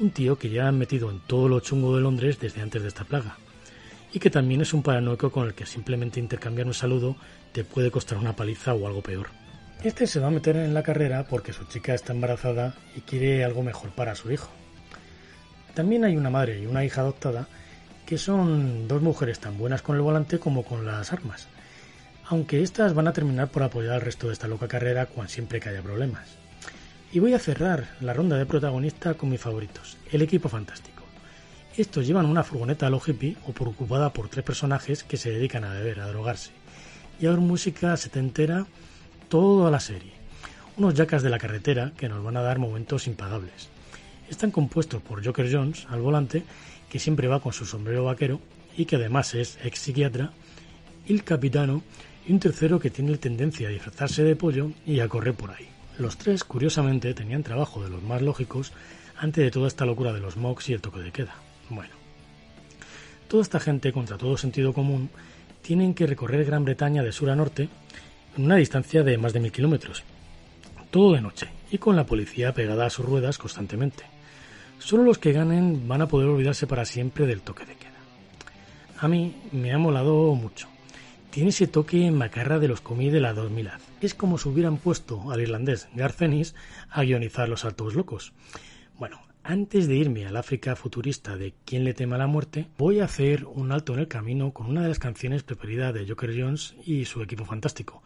un 0.00 0.10
tío 0.10 0.36
que 0.36 0.50
ya 0.50 0.66
ha 0.66 0.72
metido 0.72 1.12
en 1.12 1.20
todo 1.20 1.48
lo 1.48 1.60
chungo 1.60 1.94
de 1.94 2.02
Londres 2.02 2.40
desde 2.40 2.60
antes 2.60 2.82
de 2.82 2.88
esta 2.88 3.04
plaga, 3.04 3.36
y 4.12 4.18
que 4.18 4.30
también 4.30 4.60
es 4.60 4.72
un 4.72 4.82
paranoico 4.82 5.30
con 5.30 5.46
el 5.46 5.54
que 5.54 5.66
simplemente 5.66 6.20
intercambiar 6.20 6.66
un 6.66 6.74
saludo 6.74 7.16
te 7.52 7.64
puede 7.64 7.90
costar 7.90 8.18
una 8.18 8.34
paliza 8.34 8.74
o 8.74 8.86
algo 8.86 9.02
peor. 9.02 9.28
Este 9.82 10.06
se 10.06 10.18
va 10.18 10.26
a 10.26 10.30
meter 10.30 10.56
en 10.56 10.74
la 10.74 10.82
carrera 10.82 11.26
porque 11.28 11.52
su 11.52 11.64
chica 11.64 11.94
está 11.94 12.12
embarazada 12.12 12.74
y 12.96 13.00
quiere 13.02 13.44
algo 13.44 13.62
mejor 13.62 13.90
para 13.90 14.14
su 14.14 14.32
hijo. 14.32 14.50
También 15.74 16.04
hay 16.04 16.16
una 16.16 16.30
madre 16.30 16.60
y 16.60 16.66
una 16.66 16.84
hija 16.84 17.02
adoptada 17.02 17.46
que 18.04 18.18
son 18.18 18.88
dos 18.88 19.02
mujeres 19.02 19.38
tan 19.38 19.56
buenas 19.58 19.82
con 19.82 19.94
el 19.94 20.02
volante 20.02 20.38
como 20.38 20.64
con 20.64 20.84
las 20.84 21.12
armas, 21.12 21.46
aunque 22.26 22.62
estas 22.62 22.94
van 22.94 23.06
a 23.06 23.12
terminar 23.12 23.48
por 23.48 23.62
apoyar 23.62 23.94
al 23.94 24.00
resto 24.00 24.26
de 24.26 24.32
esta 24.32 24.48
loca 24.48 24.66
carrera 24.66 25.06
cuando 25.06 25.30
siempre 25.30 25.60
que 25.60 25.68
haya 25.68 25.82
problemas. 25.82 26.26
Y 27.12 27.20
voy 27.20 27.34
a 27.34 27.38
cerrar 27.38 27.86
la 28.00 28.14
ronda 28.14 28.36
de 28.36 28.46
protagonista 28.46 29.14
con 29.14 29.28
mis 29.28 29.40
favoritos, 29.40 29.96
el 30.10 30.22
equipo 30.22 30.48
fantástico. 30.48 30.97
Estos 31.78 32.08
llevan 32.08 32.26
una 32.26 32.42
furgoneta 32.42 32.88
a 32.88 32.90
lo 32.90 33.00
hippie 33.00 33.36
o 33.46 33.52
preocupada 33.52 34.12
por 34.12 34.28
tres 34.28 34.44
personajes 34.44 35.04
que 35.04 35.16
se 35.16 35.30
dedican 35.30 35.62
a 35.62 35.72
beber, 35.72 36.00
a 36.00 36.08
drogarse 36.08 36.50
y 37.20 37.26
a 37.26 37.30
ver 37.30 37.38
música 37.38 37.96
setentera 37.96 38.66
toda 39.28 39.70
la 39.70 39.78
serie. 39.78 40.10
Unos 40.76 40.94
yacas 40.94 41.22
de 41.22 41.30
la 41.30 41.38
carretera 41.38 41.92
que 41.96 42.08
nos 42.08 42.24
van 42.24 42.36
a 42.36 42.42
dar 42.42 42.58
momentos 42.58 43.06
impagables. 43.06 43.68
Están 44.28 44.50
compuestos 44.50 45.00
por 45.02 45.24
Joker 45.24 45.48
Jones 45.48 45.86
al 45.88 46.00
volante, 46.00 46.42
que 46.90 46.98
siempre 46.98 47.28
va 47.28 47.38
con 47.38 47.52
su 47.52 47.64
sombrero 47.64 48.02
vaquero 48.02 48.40
y 48.76 48.86
que 48.86 48.96
además 48.96 49.36
es 49.36 49.56
ex 49.62 49.78
psiquiatra, 49.78 50.32
el 51.06 51.22
capitano 51.22 51.84
y 52.26 52.32
un 52.32 52.40
tercero 52.40 52.80
que 52.80 52.90
tiene 52.90 53.16
tendencia 53.18 53.68
a 53.68 53.70
disfrazarse 53.70 54.24
de 54.24 54.34
pollo 54.34 54.72
y 54.84 54.98
a 54.98 55.06
correr 55.06 55.34
por 55.34 55.52
ahí. 55.52 55.68
Los 55.96 56.18
tres, 56.18 56.42
curiosamente, 56.42 57.14
tenían 57.14 57.44
trabajo 57.44 57.84
de 57.84 57.90
los 57.90 58.02
más 58.02 58.20
lógicos 58.20 58.72
antes 59.16 59.44
de 59.44 59.52
toda 59.52 59.68
esta 59.68 59.86
locura 59.86 60.12
de 60.12 60.18
los 60.18 60.36
mocks 60.36 60.70
y 60.70 60.72
el 60.72 60.80
toque 60.80 60.98
de 60.98 61.12
queda. 61.12 61.47
Bueno, 61.70 61.94
toda 63.28 63.42
esta 63.42 63.60
gente, 63.60 63.92
contra 63.92 64.18
todo 64.18 64.36
sentido 64.36 64.72
común, 64.72 65.10
tienen 65.62 65.94
que 65.94 66.06
recorrer 66.06 66.44
Gran 66.44 66.64
Bretaña 66.64 67.02
de 67.02 67.12
sur 67.12 67.30
a 67.30 67.36
norte 67.36 67.68
en 68.36 68.44
una 68.44 68.56
distancia 68.56 69.02
de 69.02 69.18
más 69.18 69.32
de 69.32 69.40
mil 69.40 69.52
kilómetros. 69.52 70.02
Todo 70.90 71.12
de 71.12 71.20
noche 71.20 71.48
y 71.70 71.78
con 71.78 71.96
la 71.96 72.06
policía 72.06 72.54
pegada 72.54 72.86
a 72.86 72.90
sus 72.90 73.04
ruedas 73.04 73.36
constantemente. 73.36 74.04
Solo 74.78 75.02
los 75.02 75.18
que 75.18 75.32
ganen 75.32 75.88
van 75.88 76.02
a 76.02 76.08
poder 76.08 76.28
olvidarse 76.28 76.66
para 76.66 76.84
siempre 76.84 77.26
del 77.26 77.42
toque 77.42 77.66
de 77.66 77.74
queda. 77.74 77.98
A 79.00 79.08
mí 79.08 79.34
me 79.52 79.72
ha 79.72 79.78
molado 79.78 80.34
mucho. 80.34 80.68
Tiene 81.30 81.50
ese 81.50 81.66
toque 81.66 82.10
macarra 82.10 82.58
de 82.58 82.68
los 82.68 82.80
comí 82.80 83.10
de 83.10 83.20
la 83.20 83.34
2000 83.34 83.70
Es 84.00 84.14
como 84.14 84.38
si 84.38 84.48
hubieran 84.48 84.78
puesto 84.78 85.30
al 85.30 85.40
irlandés 85.40 85.88
Garcenis 85.94 86.54
a 86.90 87.02
guionizar 87.02 87.48
los 87.48 87.64
altos 87.64 87.94
locos. 87.94 88.32
Bueno, 88.98 89.20
antes 89.48 89.88
de 89.88 89.96
irme 89.96 90.26
al 90.26 90.36
África 90.36 90.76
futurista 90.76 91.38
de 91.38 91.54
¿Quién 91.64 91.82
le 91.82 91.94
tema 91.94 92.18
la 92.18 92.26
muerte? 92.26 92.66
Voy 92.76 93.00
a 93.00 93.06
hacer 93.06 93.46
un 93.46 93.72
alto 93.72 93.94
en 93.94 94.00
el 94.00 94.06
camino 94.06 94.52
con 94.52 94.66
una 94.66 94.82
de 94.82 94.88
las 94.88 94.98
canciones 94.98 95.42
preferidas 95.42 95.94
de 95.94 96.06
Joker 96.06 96.38
Jones 96.38 96.74
y 96.84 97.06
su 97.06 97.22
equipo 97.22 97.46
fantástico. 97.46 98.02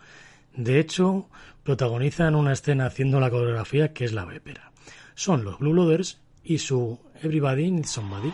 De 0.54 0.78
hecho, 0.78 1.26
protagonizan 1.64 2.36
una 2.36 2.52
escena 2.52 2.86
haciendo 2.86 3.18
la 3.18 3.30
coreografía 3.30 3.92
que 3.92 4.04
es 4.04 4.12
la 4.12 4.24
vépera. 4.24 4.70
Son 5.16 5.42
los 5.42 5.58
Blue 5.58 5.74
Loaders 5.74 6.20
y 6.44 6.58
su 6.58 7.00
Everybody 7.20 7.72
Needs 7.72 7.90
Somebody. 7.90 8.32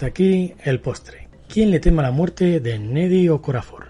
Ya 0.00 0.06
está 0.06 0.18
aquí 0.18 0.54
el 0.64 0.80
postre. 0.80 1.28
¿Quién 1.46 1.70
le 1.70 1.78
teme 1.78 2.00
a 2.00 2.04
la 2.04 2.10
muerte 2.10 2.58
de 2.60 2.78
Neddy 2.78 3.28
Okorafor? 3.28 3.88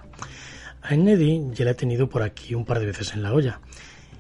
A 0.83 0.97
Neddy 0.97 1.55
ya 1.55 1.65
la 1.65 1.71
he 1.71 1.75
tenido 1.75 2.09
por 2.09 2.25
aquí 2.25 2.57
un 2.57 2.65
par 2.65 2.81
de 2.81 2.87
veces 2.87 3.15
en 3.15 3.23
la 3.23 3.33
olla. 3.33 3.61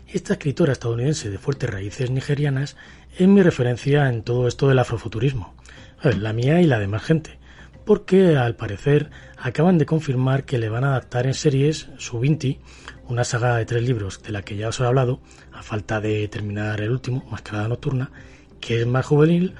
Esta 0.06 0.34
escritora 0.34 0.72
estadounidense 0.72 1.30
de 1.30 1.38
fuertes 1.38 1.68
raíces 1.68 2.08
nigerianas 2.12 2.76
es 3.18 3.26
mi 3.26 3.42
referencia 3.42 4.08
en 4.08 4.22
todo 4.22 4.46
esto 4.46 4.68
del 4.68 4.78
afrofuturismo. 4.78 5.56
A 6.00 6.10
la 6.10 6.32
mía 6.32 6.60
y 6.60 6.66
la 6.66 6.78
de 6.78 6.86
más 6.86 7.02
gente. 7.02 7.40
Porque 7.84 8.36
al 8.36 8.54
parecer 8.54 9.10
acaban 9.36 9.76
de 9.76 9.86
confirmar 9.86 10.44
que 10.44 10.58
le 10.58 10.68
van 10.68 10.84
a 10.84 10.90
adaptar 10.90 11.26
en 11.26 11.34
series 11.34 11.88
su 11.98 12.20
Vinti, 12.20 12.60
una 13.08 13.24
saga 13.24 13.56
de 13.56 13.66
tres 13.66 13.82
libros 13.82 14.22
de 14.22 14.30
la 14.30 14.42
que 14.42 14.56
ya 14.56 14.68
os 14.68 14.78
he 14.78 14.84
hablado, 14.84 15.18
a 15.52 15.64
falta 15.64 16.00
de 16.00 16.28
terminar 16.28 16.80
el 16.82 16.92
último, 16.92 17.26
Mascarada 17.28 17.66
Nocturna, 17.66 18.12
que 18.60 18.82
es 18.82 18.86
más 18.86 19.06
juvenil 19.06 19.56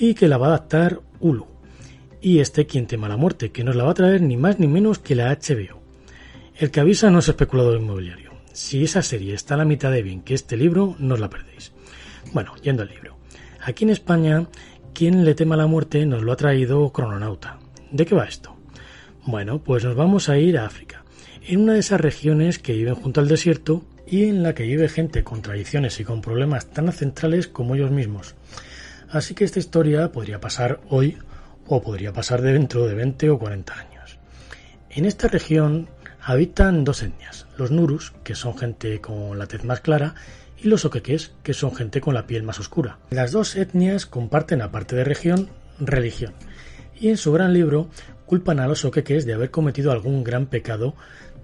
y 0.00 0.14
que 0.14 0.28
la 0.28 0.38
va 0.38 0.46
a 0.46 0.48
adaptar 0.48 1.02
Hulu. 1.20 1.46
Y 2.22 2.38
este 2.38 2.66
Quien 2.66 2.86
tema 2.86 3.06
la 3.06 3.18
muerte, 3.18 3.52
que 3.52 3.62
nos 3.62 3.76
la 3.76 3.84
va 3.84 3.90
a 3.90 3.94
traer 3.94 4.22
ni 4.22 4.38
más 4.38 4.58
ni 4.58 4.66
menos 4.66 4.98
que 4.98 5.14
la 5.14 5.30
HBO. 5.30 5.78
El 6.56 6.70
que 6.70 6.80
avisa 6.80 7.10
no 7.10 7.18
es 7.18 7.28
especulador 7.28 7.78
inmobiliario. 7.78 8.30
Si 8.52 8.82
esa 8.82 9.02
serie 9.02 9.34
está 9.34 9.54
a 9.54 9.58
la 9.58 9.66
mitad 9.66 9.92
de 9.92 10.02
bien 10.02 10.22
que 10.22 10.32
este 10.32 10.56
libro, 10.56 10.96
no 10.98 11.14
os 11.14 11.20
la 11.20 11.28
perdéis. 11.28 11.72
Bueno, 12.32 12.54
yendo 12.62 12.82
al 12.82 12.88
libro. 12.88 13.18
Aquí 13.62 13.84
en 13.84 13.90
España, 13.90 14.46
Quien 14.94 15.24
le 15.24 15.34
tema 15.34 15.56
la 15.56 15.66
muerte 15.66 16.04
nos 16.06 16.22
lo 16.22 16.32
ha 16.32 16.36
traído 16.36 16.90
Crononauta. 16.92 17.58
¿De 17.92 18.06
qué 18.06 18.14
va 18.14 18.24
esto? 18.24 18.56
Bueno, 19.26 19.62
pues 19.62 19.84
nos 19.84 19.96
vamos 19.96 20.30
a 20.30 20.38
ir 20.38 20.56
a 20.56 20.64
África, 20.64 21.04
en 21.46 21.60
una 21.60 21.74
de 21.74 21.80
esas 21.80 22.00
regiones 22.00 22.58
que 22.58 22.72
viven 22.72 22.94
junto 22.94 23.20
al 23.20 23.28
desierto 23.28 23.84
y 24.06 24.24
en 24.24 24.42
la 24.42 24.54
que 24.54 24.64
vive 24.64 24.88
gente 24.88 25.22
con 25.22 25.42
tradiciones 25.42 26.00
y 26.00 26.04
con 26.04 26.22
problemas 26.22 26.70
tan 26.70 26.86
ancestrales 26.86 27.46
como 27.48 27.74
ellos 27.74 27.90
mismos. 27.90 28.34
Así 29.10 29.34
que 29.34 29.44
esta 29.44 29.58
historia 29.58 30.12
podría 30.12 30.40
pasar 30.40 30.80
hoy 30.88 31.18
o 31.66 31.82
podría 31.82 32.12
pasar 32.12 32.42
de 32.42 32.52
dentro 32.52 32.86
de 32.86 32.94
20 32.94 33.30
o 33.30 33.38
40 33.38 33.78
años. 33.78 34.18
En 34.88 35.04
esta 35.04 35.28
región 35.28 35.88
habitan 36.20 36.84
dos 36.84 37.02
etnias, 37.02 37.46
los 37.56 37.70
Nurus, 37.70 38.12
que 38.22 38.34
son 38.34 38.56
gente 38.56 39.00
con 39.00 39.38
la 39.38 39.46
tez 39.46 39.64
más 39.64 39.80
clara, 39.80 40.14
y 40.62 40.68
los 40.68 40.84
Oqueques, 40.84 41.32
que 41.42 41.54
son 41.54 41.74
gente 41.74 42.00
con 42.00 42.14
la 42.14 42.26
piel 42.26 42.42
más 42.42 42.60
oscura. 42.60 42.98
Las 43.10 43.32
dos 43.32 43.56
etnias 43.56 44.06
comparten, 44.06 44.62
aparte 44.62 44.94
de 44.94 45.04
región, 45.04 45.48
religión, 45.78 46.34
y 46.98 47.08
en 47.08 47.16
su 47.16 47.32
gran 47.32 47.52
libro 47.52 47.88
culpan 48.26 48.60
a 48.60 48.68
los 48.68 48.84
Oqueques 48.84 49.24
de 49.24 49.34
haber 49.34 49.50
cometido 49.50 49.90
algún 49.90 50.22
gran 50.22 50.46
pecado, 50.46 50.94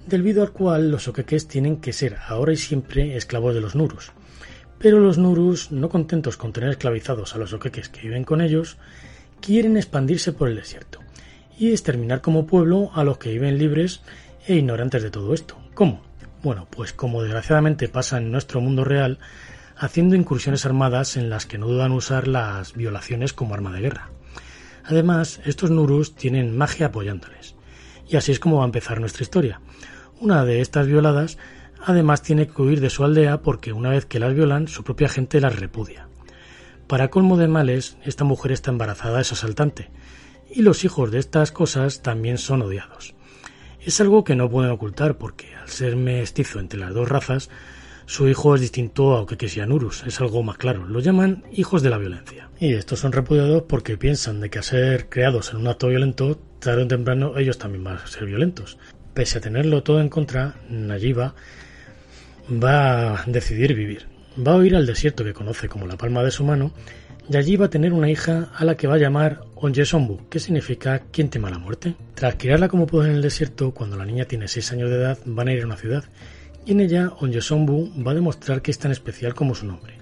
debido 0.07 0.43
al 0.43 0.53
cual 0.53 0.91
los 0.91 1.09
Oqueques 1.09 1.49
tienen 1.49 1.79
que 1.79 1.93
ser 1.93 2.17
ahora 2.29 2.53
y 2.53 2.57
siempre 2.57 3.17
esclavos 3.17 3.55
de 3.55 3.61
los 3.61 3.75
Nurus. 3.75 4.13
Pero 4.79 5.01
los 5.01 5.19
Nurus, 5.19 5.73
no 5.73 5.89
contentos 5.89 6.37
con 6.37 6.53
tener 6.53 6.71
esclavizados 6.71 7.35
a 7.35 7.39
los 7.39 7.53
Oqueques 7.53 7.89
que 7.89 8.03
viven 8.03 8.25
con 8.25 8.41
ellos, 8.41 8.77
quieren 9.41 9.77
expandirse 9.77 10.33
por 10.33 10.49
el 10.49 10.57
desierto 10.57 11.01
y 11.59 11.71
exterminar 11.71 12.21
como 12.21 12.47
pueblo 12.47 12.91
a 12.95 13.05
los 13.05 13.19
que 13.19 13.33
viven 13.33 13.59
libres 13.59 14.03
e 14.47 14.57
ignorantes 14.57 15.03
de 15.03 15.11
todo 15.11 15.33
esto. 15.33 15.57
¿Cómo? 15.75 16.03
Bueno, 16.43 16.67
pues 16.71 16.93
como 16.93 17.23
desgraciadamente 17.23 17.89
pasa 17.89 18.19
en 18.19 18.31
nuestro 18.31 18.61
mundo 18.61 18.85
real, 18.85 19.19
haciendo 19.77 20.15
incursiones 20.15 20.67
armadas 20.67 21.17
en 21.17 21.31
las 21.31 21.47
que 21.47 21.59
no 21.59 21.67
dudan 21.67 21.93
usar 21.93 22.29
las 22.29 22.75
violaciones 22.75 23.33
como 23.33 23.55
arma 23.55 23.73
de 23.73 23.81
guerra. 23.81 24.11
Además, 24.85 25.41
estos 25.45 25.71
Nurus 25.71 26.15
tienen 26.15 26.57
magia 26.57 26.87
apoyándoles. 26.87 27.57
Y 28.09 28.17
así 28.17 28.31
es 28.31 28.39
como 28.39 28.59
va 28.59 28.62
a 28.62 28.67
empezar 28.67 29.01
nuestra 29.01 29.23
historia. 29.23 29.61
Una 30.21 30.45
de 30.45 30.61
estas 30.61 30.87
violadas 30.87 31.39
además 31.85 32.23
tiene 32.23 32.47
que 32.47 32.62
huir 32.62 32.81
de 32.81 32.91
su 32.91 33.05
aldea 33.05 33.43
porque 33.43 33.73
una 33.73 33.91
vez 33.91 34.07
que 34.07 34.19
las 34.19 34.35
violan, 34.35 34.69
su 34.69 34.85
propia 34.85 35.09
gente 35.09 35.41
las 35.41 35.59
repudia. 35.59 36.09
Para 36.87 37.09
colmo 37.09 37.37
de 37.37 37.49
males, 37.49 37.97
esta 38.05 38.25
mujer 38.25 38.53
está 38.53 38.71
embarazada 38.71 39.19
de 39.19 39.25
su 39.25 39.35
asaltante, 39.35 39.91
y 40.51 40.62
los 40.62 40.85
hijos 40.85 41.11
de 41.11 41.19
estas 41.19 41.51
cosas 41.51 42.03
también 42.03 42.39
son 42.39 42.62
odiados. 42.62 43.15
Es 43.81 44.01
algo 44.01 44.25
que 44.25 44.37
no 44.37 44.51
pueden 44.51 44.71
ocultar 44.71 45.19
porque, 45.19 45.55
al 45.55 45.69
ser 45.69 45.97
mestizo 45.97 46.61
entre 46.61 46.79
las 46.79 46.95
dos 46.95 47.09
razas, 47.09 47.51
su 48.07 48.29
hijo 48.29 48.55
es 48.55 48.61
distinto 48.61 49.17
a 49.17 49.23
Urus, 49.23 50.05
es 50.07 50.21
algo 50.21 50.45
más 50.45 50.59
claro. 50.59 50.87
Lo 50.87 51.01
llaman 51.01 51.45
hijos 51.53 51.83
de 51.83 51.91
la 51.91 51.99
violencia. 51.99 52.49
Y 52.59 52.73
estos 52.75 53.01
son 53.01 53.12
repudiados 53.12 53.65
porque 53.69 53.99
piensan 53.99 54.41
de 54.41 54.49
que 54.49 54.61
a 54.61 54.62
ser 54.62 55.09
creados 55.09 55.51
en 55.51 55.59
un 55.59 55.67
acto 55.67 55.89
violento, 55.89 56.39
tarde 56.61 56.85
o 56.85 56.89
temprano 56.89 57.37
ellos 57.37 57.59
también 57.59 57.83
van 57.83 57.97
a 57.97 58.07
ser 58.07 58.27
violentos. 58.27 58.79
Pese 59.12 59.39
a 59.39 59.41
tenerlo 59.41 59.83
todo 59.83 60.01
en 60.01 60.09
contra, 60.09 60.55
Nayiba 60.71 61.35
va 62.51 63.23
a 63.23 63.25
decidir 63.27 63.75
vivir. 63.75 64.07
Va 64.39 64.53
a 64.53 64.57
huir 64.57 64.77
al 64.77 64.87
desierto 64.87 65.25
que 65.25 65.33
conoce 65.33 65.69
como 65.69 65.87
la 65.87 65.97
palma 65.97 66.23
de 66.23 66.31
su 66.31 66.45
mano 66.45 66.73
y 67.29 67.37
allí 67.37 67.57
va 67.57 67.67
a 67.67 67.71
tener 67.71 67.93
una 67.93 68.11
hija 68.11 68.51
a 68.55 68.65
la 68.65 68.77
que 68.77 68.87
va 68.87 68.95
a 68.95 68.99
llamar 68.99 69.43
Onjesombu, 69.57 70.29
que 70.29 70.39
significa 70.39 71.03
quien 71.11 71.29
tema 71.29 71.51
la 71.51 71.59
muerte. 71.59 71.95
Tras 72.15 72.37
criarla 72.37 72.69
como 72.69 72.87
puede 72.87 73.11
en 73.11 73.17
el 73.17 73.23
desierto, 73.23 73.73
cuando 73.73 73.97
la 73.97 74.05
niña 74.05 74.27
tiene 74.27 74.49
6 74.49 74.73
años 74.73 74.91
de 74.91 74.97
edad, 74.97 75.19
van 75.25 75.49
a 75.49 75.53
ir 75.53 75.63
a 75.63 75.67
una 75.67 75.77
ciudad 75.77 76.05
y 76.67 76.73
en 76.73 76.81
ella 76.81 77.13
Onjesombu 77.21 77.93
va 78.05 78.11
a 78.11 78.15
demostrar 78.15 78.61
que 78.61 78.73
es 78.73 78.79
tan 78.79 78.91
especial 78.91 79.35
como 79.35 79.55
su 79.55 79.67
nombre, 79.67 79.95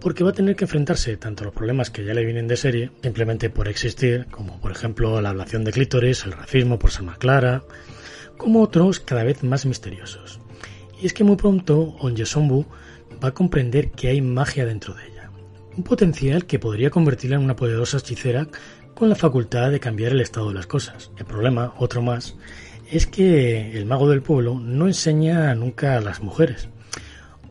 porque 0.00 0.24
va 0.24 0.30
a 0.30 0.34
tener 0.34 0.56
que 0.56 0.64
enfrentarse 0.64 1.16
tanto 1.16 1.44
a 1.44 1.46
los 1.46 1.54
problemas 1.54 1.90
que 1.90 2.04
ya 2.04 2.14
le 2.14 2.24
vienen 2.24 2.48
de 2.48 2.56
serie, 2.56 2.90
simplemente 3.02 3.48
por 3.48 3.68
existir, 3.68 4.26
como 4.30 4.60
por 4.60 4.72
ejemplo 4.72 5.20
la 5.20 5.30
ablación 5.30 5.64
de 5.64 5.70
clítoris, 5.70 6.24
el 6.24 6.32
racismo 6.32 6.78
por 6.78 6.90
ser 6.90 7.04
más 7.04 7.18
clara, 7.18 7.62
como 8.36 8.60
otros 8.60 8.98
cada 8.98 9.22
vez 9.22 9.44
más 9.44 9.66
misteriosos. 9.66 10.40
Y 11.00 11.06
es 11.06 11.14
que 11.14 11.24
muy 11.24 11.36
pronto 11.36 11.96
Onjesombu 12.00 12.66
va 13.22 13.28
a 13.28 13.34
comprender 13.34 13.90
que 13.90 14.08
hay 14.08 14.20
magia 14.20 14.66
dentro 14.66 14.94
de 14.94 15.06
ella, 15.06 15.30
un 15.76 15.82
potencial 15.82 16.44
que 16.44 16.58
podría 16.58 16.90
convertirla 16.90 17.36
en 17.36 17.42
una 17.42 17.56
poderosa 17.56 17.98
hechicera 17.98 18.48
con 18.94 19.08
la 19.08 19.14
facultad 19.14 19.70
de 19.70 19.80
cambiar 19.80 20.12
el 20.12 20.20
estado 20.20 20.48
de 20.48 20.54
las 20.54 20.66
cosas. 20.66 21.10
El 21.16 21.24
problema, 21.24 21.72
otro 21.78 22.02
más, 22.02 22.36
es 22.90 23.06
que 23.06 23.78
el 23.78 23.86
mago 23.86 24.10
del 24.10 24.22
pueblo 24.22 24.60
no 24.60 24.88
enseña 24.88 25.54
nunca 25.54 25.96
a 25.96 26.00
las 26.00 26.20
mujeres. 26.20 26.68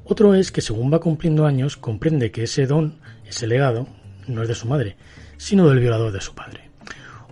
Otro 0.04 0.36
es 0.36 0.52
que 0.52 0.62
según 0.62 0.94
va 0.94 1.00
cumpliendo 1.00 1.48
años 1.48 1.76
comprende 1.76 2.32
que 2.32 2.44
ese 2.44 2.68
don, 2.68 3.00
ese 3.28 3.48
legado, 3.48 3.88
no 4.28 4.44
es 4.44 4.48
de 4.48 4.56
su 4.56 4.68
madre, 4.68 4.96
sino 5.38 5.68
del 5.70 5.80
violador 5.80 6.12
de 6.12 6.22
su 6.22 6.36
padre. 6.36 6.70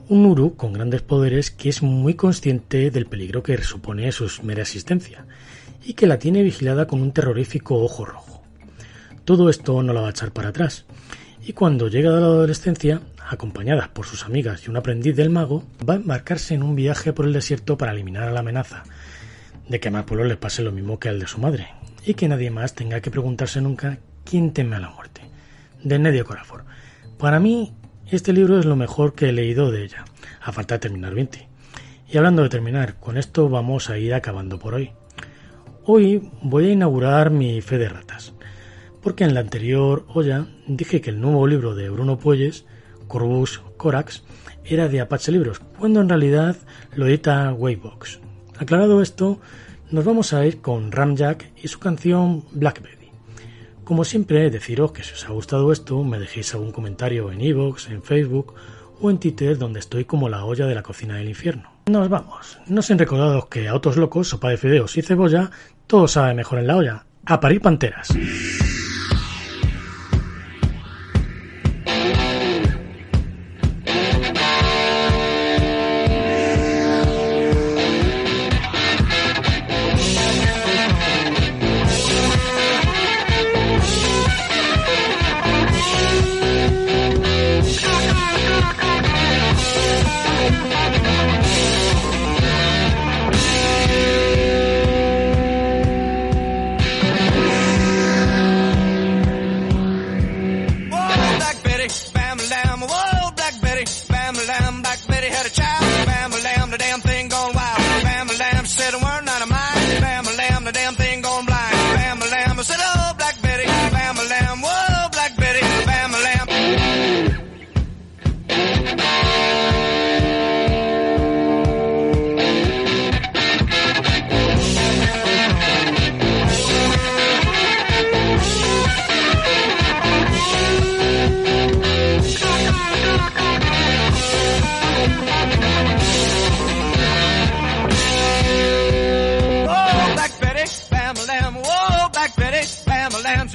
Un 0.10 0.25
Uru 0.25 0.56
con 0.56 0.73
grandes 0.73 1.01
poderes 1.01 1.51
que 1.51 1.69
es 1.69 1.84
muy 1.84 2.15
consciente 2.15 2.89
del 2.89 3.06
peligro 3.06 3.43
que 3.43 3.58
supone 3.62 4.12
su 4.12 4.30
mera 4.43 4.62
existencia 4.62 5.25
y 5.88 5.93
que 5.93 6.06
la 6.06 6.19
tiene 6.19 6.43
vigilada 6.43 6.86
con 6.86 7.02
un 7.02 7.13
terrorífico 7.13 7.82
ojo 7.82 8.04
rojo. 8.04 8.43
Todo 9.23 9.50
esto 9.50 9.82
no 9.82 9.93
la 9.93 10.02
va 10.02 10.08
a 10.08 10.12
echar 10.12 10.34
para 10.34 10.50
atrás 10.50 10.86
y 11.45 11.54
cuando 11.54 11.88
llega 11.88 12.10
a 12.10 12.19
la 12.19 12.28
adolescencia, 12.28 13.00
acompañada 13.30 13.89
por 13.93 14.06
sus 14.06 14.26
amigas 14.26 14.65
y 14.65 14.69
un 14.69 14.76
aprendiz 14.76 15.15
del 15.15 15.30
mago, 15.30 15.63
va 15.89 15.93
a 15.93 15.97
embarcarse 15.97 16.56
en 16.56 16.62
un 16.62 16.76
viaje 16.76 17.13
por 17.13 17.26
el 17.26 17.32
desierto 17.32 17.78
para 17.78 17.93
eliminar 17.93 18.23
a 18.23 18.32
la 18.32 18.41
amenaza 18.41 18.84
de 19.69 19.80
que 19.80 19.88
a 19.88 20.06
Pueblo 20.06 20.26
le 20.26 20.36
pase 20.36 20.62
lo 20.62 20.73
mismo 20.73 21.00
que 21.00 21.08
al 21.08 21.19
de 21.19 21.28
su 21.28 21.39
madre, 21.39 21.69
y 22.06 22.13
que 22.15 22.28
nadie 22.28 22.52
más 22.52 22.73
tenga 22.73 23.02
que 23.02 23.12
preguntarse 23.12 23.62
nunca 23.62 24.00
quién 24.23 24.52
teme 24.52 24.76
a 24.76 24.80
la 24.80 24.89
muerte. 24.89 25.21
De 25.84 26.00
Nedia 26.00 26.23
Corafor. 26.23 26.65
Para 27.17 27.39
mí, 27.39 27.73
este 28.10 28.34
libro 28.34 28.60
es 28.60 28.65
lo 28.65 28.76
mejor 28.76 29.13
que 29.13 29.30
he 29.30 29.34
leído 29.34 29.71
de 29.71 29.84
ella, 29.84 30.06
a 30.41 30.52
falta 30.52 30.76
de 30.76 30.80
terminar 30.80 31.13
20. 31.13 31.47
Y 32.10 32.17
hablando 32.17 32.43
de 32.43 32.50
terminar, 32.50 32.95
con 33.00 33.17
esto 33.17 33.50
vamos 33.50 33.89
a 33.89 33.97
ir 33.97 34.13
acabando 34.13 34.60
por 34.60 34.73
hoy. 34.73 34.91
Hoy 35.89 36.30
voy 36.41 36.65
a 36.65 36.71
inaugurar 36.73 37.32
mi 37.32 37.62
fe 37.62 37.78
de 37.78 37.88
ratas 37.88 38.34
porque 39.02 39.23
en 39.23 39.34
la 39.34 39.39
anterior 39.39 40.06
olla 40.13 40.45
dije 40.67 41.00
que 41.00 41.12
el 41.12 41.21
nuevo 41.21 41.47
libro 41.47 41.76
de 41.76 41.89
Bruno 41.89 42.19
Puelles, 42.19 42.65
Corvus 43.08 43.62
Corax, 43.78 44.26
era 44.65 44.89
de 44.89 45.00
Apache 45.00 45.32
Libros, 45.32 45.62
cuando 45.80 46.02
en 46.02 46.10
realidad 46.10 46.58
lo 46.93 47.08
edita 47.08 47.54
Waybox. 47.54 48.19
Aclarado 48.58 49.02
esto, 49.02 49.39
nos 49.89 50.04
vamos 50.04 50.34
a 50.34 50.45
ir 50.45 50.60
con 50.60 50.91
Ramjack 50.91 51.54
y 51.56 51.69
su 51.69 51.80
canción 51.80 52.43
Blackberry. 52.52 53.08
Como 53.86 54.04
siempre, 54.04 54.50
deciros 54.50 54.91
que 54.91 55.04
si 55.04 55.13
os 55.13 55.23
ha 55.23 55.32
gustado 55.32 55.71
esto, 55.71 56.04
me 56.04 56.19
dejéis 56.19 56.54
algún 56.54 56.73
comentario 56.73 57.32
en 57.32 57.39
iVoox, 57.39 57.91
en 57.91 58.04
Facebook 58.04 58.56
o 59.00 59.10
en 59.10 59.19
Twitter, 59.19 59.58
donde 59.58 59.80
estoy 59.80 60.04
como 60.04 60.28
la 60.28 60.43
olla 60.43 60.65
de 60.65 60.76
la 60.76 60.84
cocina 60.84 61.15
del 61.15 61.30
infierno. 61.30 61.71
Nos 61.86 62.10
vamos. 62.10 62.60
No 62.67 62.82
sin 62.82 63.00
recordaros 63.00 63.45
que 63.45 63.69
a 63.69 63.73
otros 63.73 63.95
locos, 63.95 64.28
sopa 64.28 64.50
de 64.50 64.58
fideos 64.58 64.97
y 64.97 65.02
cebolla, 65.02 65.52
todo 65.88 66.08
sabe 66.08 66.34
mejor 66.34 66.60
en 66.60 66.67
la 66.67 66.76
olla. 66.76 67.06
A 67.26 67.39
parir 67.39 67.62
panteras. 67.62 68.10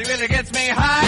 She 0.03 0.11
really 0.11 0.27
gets 0.27 0.53
me 0.53 0.67
high. 0.67 1.02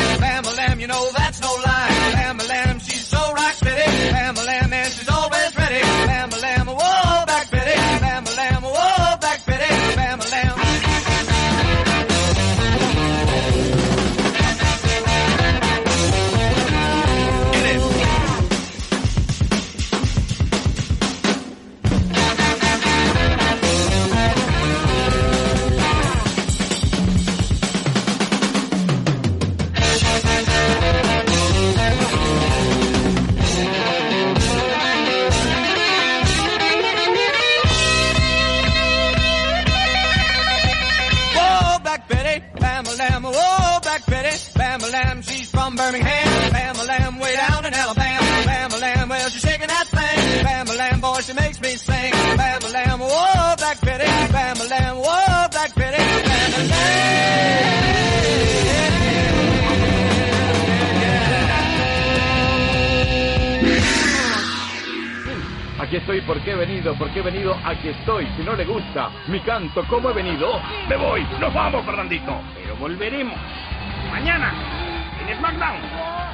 makes 51.34 51.60
me 51.60 51.76
sing. 51.76 52.12
Bam 52.36 52.62
a 53.02 53.56
Black 53.56 53.80
Betty. 53.80 54.06
Bam 54.32 54.60
a 54.60 55.48
Black 55.50 55.74
Betty. 55.74 56.02
Bam. 56.68 57.14
Aquí 65.80 65.96
estoy, 65.96 66.20
porque 66.22 66.52
he 66.52 66.54
venido? 66.54 66.94
porque 66.98 67.18
he 67.18 67.22
venido? 67.22 67.54
Aquí 67.64 67.88
estoy. 67.88 68.26
Si 68.36 68.42
no 68.42 68.54
le 68.54 68.64
gusta 68.64 69.10
mi 69.28 69.38
canto, 69.40 69.84
¿cómo 69.88 70.10
he 70.10 70.14
venido? 70.14 70.60
Me 70.88 70.96
voy, 70.96 71.22
nos 71.38 71.52
vamos, 71.52 71.84
Fernandito. 71.84 72.40
Pero 72.54 72.74
volveremos. 72.76 73.36
Mañana, 74.10 74.52
en 75.20 75.36
SmackDown. 75.36 76.33